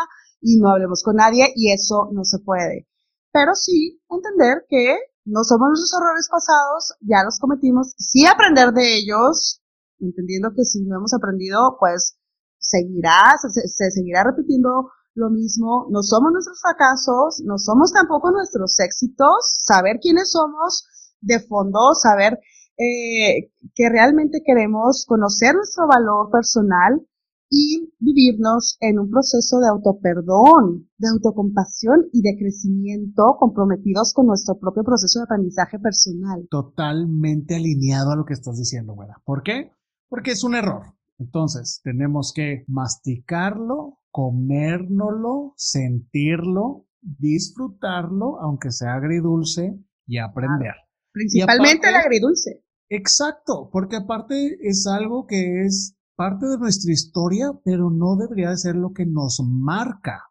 y 0.42 0.60
no 0.60 0.68
hablemos 0.68 1.02
con 1.02 1.16
nadie 1.16 1.54
y 1.56 1.72
eso 1.72 2.10
no 2.12 2.22
se 2.24 2.38
puede. 2.40 2.86
Pero 3.32 3.54
sí 3.54 3.98
entender 4.10 4.66
que 4.68 4.98
no 5.24 5.42
somos 5.42 5.70
nuestros 5.70 6.02
errores 6.02 6.28
pasados, 6.30 6.98
ya 7.00 7.24
los 7.24 7.38
cometimos, 7.38 7.94
sí 7.96 8.26
aprender 8.26 8.72
de 8.74 8.98
ellos, 8.98 9.62
entendiendo 9.98 10.50
que 10.54 10.66
si 10.66 10.82
no 10.82 10.98
hemos 10.98 11.14
aprendido, 11.14 11.78
pues 11.80 12.18
seguirá, 12.58 13.38
se, 13.38 13.90
seguirá 13.90 14.22
repitiendo 14.22 14.90
lo 15.20 15.30
mismo, 15.30 15.86
no 15.90 16.02
somos 16.02 16.32
nuestros 16.32 16.60
fracasos, 16.60 17.42
no 17.44 17.58
somos 17.58 17.92
tampoco 17.92 18.32
nuestros 18.32 18.80
éxitos, 18.80 19.58
saber 19.62 19.98
quiénes 20.00 20.32
somos 20.32 20.84
de 21.20 21.38
fondo, 21.38 21.94
saber 21.94 22.40
eh, 22.78 23.52
que 23.74 23.88
realmente 23.88 24.42
queremos 24.44 25.04
conocer 25.06 25.54
nuestro 25.54 25.86
valor 25.86 26.30
personal 26.30 27.06
y 27.50 27.92
vivirnos 27.98 28.78
en 28.80 29.00
un 29.00 29.10
proceso 29.10 29.58
de 29.58 29.68
autoperdón, 29.68 30.88
de 30.96 31.08
autocompasión 31.08 32.08
y 32.12 32.22
de 32.22 32.38
crecimiento 32.38 33.36
comprometidos 33.38 34.14
con 34.14 34.26
nuestro 34.26 34.58
propio 34.58 34.84
proceso 34.84 35.18
de 35.18 35.24
aprendizaje 35.24 35.78
personal. 35.78 36.46
Totalmente 36.48 37.56
alineado 37.56 38.12
a 38.12 38.16
lo 38.16 38.24
que 38.24 38.34
estás 38.34 38.56
diciendo, 38.56 38.94
güera. 38.94 39.20
¿Por 39.24 39.42
qué? 39.42 39.72
Porque 40.08 40.30
es 40.30 40.44
un 40.44 40.54
error. 40.54 40.94
Entonces, 41.18 41.80
tenemos 41.84 42.32
que 42.32 42.64
masticarlo, 42.66 43.98
comérnoslo, 44.10 45.54
sentirlo, 45.56 46.86
disfrutarlo, 47.00 48.40
aunque 48.40 48.70
sea 48.70 48.94
agridulce, 48.94 49.78
y 50.10 50.18
aprender. 50.18 50.74
Principalmente 51.12 51.88
el 51.88 51.94
agridulce. 51.94 52.64
Exacto, 52.88 53.70
porque 53.72 53.96
aparte 53.96 54.58
es 54.60 54.86
algo 54.88 55.26
que 55.26 55.62
es 55.64 55.96
parte 56.16 56.46
de 56.46 56.58
nuestra 56.58 56.92
historia, 56.92 57.52
pero 57.64 57.90
no 57.90 58.16
debería 58.16 58.50
de 58.50 58.56
ser 58.56 58.74
lo 58.74 58.92
que 58.92 59.06
nos 59.06 59.40
marca 59.46 60.24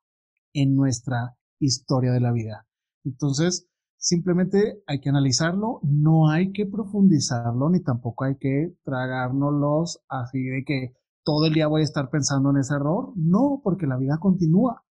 en 0.53 0.75
nuestra 0.75 1.37
historia 1.59 2.11
de 2.11 2.19
la 2.19 2.33
vida. 2.33 2.67
Entonces, 3.05 3.69
simplemente 3.97 4.83
hay 4.85 4.99
que 4.99 5.09
analizarlo, 5.09 5.79
no 5.83 6.29
hay 6.29 6.51
que 6.51 6.65
profundizarlo, 6.65 7.69
ni 7.69 7.81
tampoco 7.81 8.25
hay 8.25 8.35
que 8.37 8.75
tragárnoslos 8.83 10.03
así 10.09 10.43
de 10.43 10.63
que 10.65 10.93
todo 11.29 11.45
el 11.45 11.53
día 11.53 11.67
voy 11.67 11.81
a 11.81 11.83
estar 11.83 12.09
pensando 12.09 12.49
en 12.49 12.57
ese 12.57 12.73
error. 12.73 13.13
No, 13.15 13.61
porque 13.63 13.85
la 13.85 13.97
vida 13.97 14.17
continúa. 14.19 14.83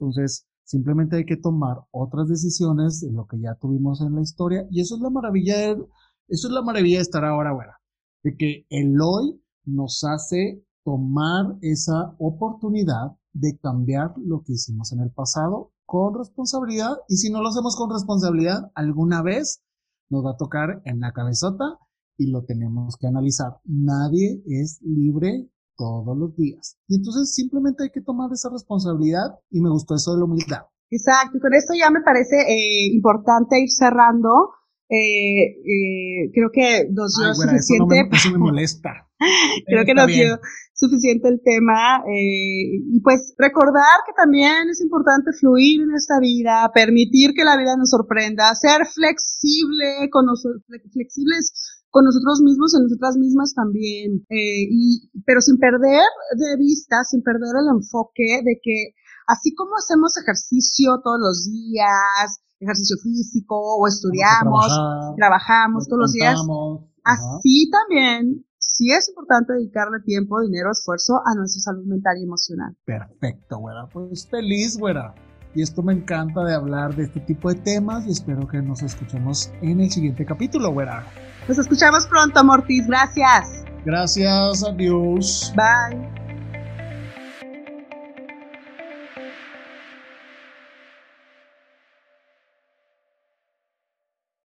Entonces, 0.00 0.48
simplemente 0.64 1.14
hay 1.14 1.24
que 1.24 1.36
tomar 1.36 1.76
otras 1.92 2.28
decisiones 2.28 3.02
de 3.02 3.12
lo 3.12 3.28
que 3.28 3.38
ya 3.40 3.54
tuvimos 3.54 4.00
en 4.00 4.16
la 4.16 4.20
historia. 4.20 4.66
Y 4.68 4.80
eso 4.80 4.96
es 4.96 5.00
la 5.00 5.10
maravilla 5.10 5.56
de, 5.58 5.86
eso 6.26 6.48
es 6.48 6.52
la 6.52 6.62
maravilla 6.62 6.98
de 6.98 7.02
estar 7.02 7.24
ahora, 7.24 7.52
bueno, 7.54 7.70
de 8.24 8.36
que 8.36 8.66
el 8.68 9.00
hoy 9.00 9.40
nos 9.64 10.02
hace 10.02 10.60
tomar 10.84 11.56
esa 11.60 12.16
oportunidad 12.18 13.12
de 13.32 13.56
cambiar 13.56 14.12
lo 14.16 14.42
que 14.42 14.54
hicimos 14.54 14.92
en 14.92 15.02
el 15.02 15.12
pasado 15.12 15.70
con 15.84 16.18
responsabilidad 16.18 16.96
y 17.08 17.16
si 17.18 17.30
no 17.30 17.42
lo 17.42 17.50
hacemos 17.50 17.76
con 17.76 17.92
responsabilidad, 17.92 18.72
alguna 18.74 19.22
vez 19.22 19.62
nos 20.10 20.24
va 20.24 20.32
a 20.32 20.36
tocar 20.36 20.82
en 20.84 20.98
la 20.98 21.12
cabezota 21.12 21.78
y 22.18 22.26
lo 22.26 22.42
tenemos 22.42 22.96
que 22.96 23.06
analizar. 23.06 23.60
Nadie 23.64 24.42
es 24.46 24.80
libre 24.82 25.48
todos 25.76 26.16
los 26.16 26.34
días. 26.36 26.78
Y 26.88 26.96
entonces 26.96 27.34
simplemente 27.34 27.84
hay 27.84 27.90
que 27.90 28.00
tomar 28.00 28.30
esa 28.32 28.50
responsabilidad 28.50 29.38
y 29.50 29.60
me 29.60 29.70
gustó 29.70 29.94
eso 29.94 30.12
de 30.12 30.18
la 30.18 30.24
humildad. 30.24 30.62
Exacto, 30.90 31.38
y 31.38 31.40
con 31.40 31.52
esto 31.54 31.74
ya 31.78 31.90
me 31.90 32.00
parece 32.00 32.36
eh, 32.42 32.94
importante 32.94 33.60
ir 33.60 33.70
cerrando 33.70 34.30
eh, 34.88 35.58
eh, 35.66 36.30
creo 36.32 36.50
que 36.52 36.86
nos 36.92 37.16
dio 37.18 37.34
suficiente. 37.34 38.08
Eso, 38.12 38.30
me, 38.30 38.38
molesta. 38.38 39.08
creo 39.66 39.84
que 39.84 39.94
nos 39.94 40.06
dio 40.06 40.38
suficiente 40.74 41.28
el 41.28 41.40
tema. 41.42 42.04
Eh, 42.06 42.94
y 42.94 43.00
pues 43.00 43.34
recordar 43.36 44.06
que 44.06 44.12
también 44.16 44.70
es 44.70 44.80
importante 44.80 45.32
fluir 45.32 45.80
en 45.82 45.94
esta 45.94 46.20
vida, 46.20 46.70
permitir 46.72 47.32
que 47.34 47.44
la 47.44 47.56
vida 47.56 47.76
nos 47.76 47.90
sorprenda, 47.90 48.54
ser 48.54 48.86
flexible 48.86 50.08
con 50.10 50.26
nosotros, 50.26 50.62
flexibles 50.92 51.75
con 51.96 52.04
nosotros 52.04 52.42
mismos 52.44 52.74
y 52.76 52.82
nosotras 52.82 53.16
mismas 53.16 53.54
también. 53.54 54.20
Eh, 54.28 54.68
y, 54.68 55.08
pero 55.24 55.40
sin 55.40 55.56
perder 55.56 56.04
de 56.36 56.56
vista, 56.58 57.02
sin 57.04 57.22
perder 57.22 57.56
el 57.56 57.74
enfoque 57.74 58.44
de 58.44 58.60
que 58.62 58.92
así 59.26 59.54
como 59.54 59.76
hacemos 59.76 60.12
ejercicio 60.18 61.00
todos 61.02 61.18
los 61.18 61.46
días, 61.50 62.44
ejercicio 62.60 62.98
físico 63.02 63.56
o 63.56 63.86
estudiamos, 63.88 64.68
trabajamos 65.16 65.88
todos 65.88 66.00
los 66.00 66.12
días. 66.12 66.38
Así 67.02 67.70
también, 67.70 68.44
sí 68.58 68.92
es 68.92 69.08
importante 69.08 69.54
dedicarle 69.54 70.00
tiempo, 70.04 70.42
dinero, 70.42 70.72
esfuerzo 70.72 71.22
a 71.24 71.34
nuestra 71.34 71.62
salud 71.62 71.86
mental 71.86 72.18
y 72.20 72.24
emocional. 72.24 72.76
Perfecto, 72.84 73.56
güera. 73.56 73.88
Pues 73.90 74.28
feliz, 74.28 74.76
güera. 74.76 75.14
Y 75.54 75.62
esto 75.62 75.82
me 75.82 75.94
encanta 75.94 76.44
de 76.44 76.52
hablar 76.52 76.94
de 76.94 77.04
este 77.04 77.20
tipo 77.20 77.48
de 77.48 77.54
temas 77.54 78.06
y 78.06 78.10
espero 78.10 78.46
que 78.46 78.60
nos 78.60 78.82
escuchemos 78.82 79.50
en 79.62 79.80
el 79.80 79.90
siguiente 79.90 80.26
capítulo, 80.26 80.70
güera. 80.74 81.06
Nos 81.48 81.58
escuchamos 81.58 82.06
pronto, 82.06 82.42
Mortis. 82.44 82.86
Gracias. 82.86 83.64
Gracias, 83.84 84.64
adiós. 84.64 85.52
Bye. 85.54 86.25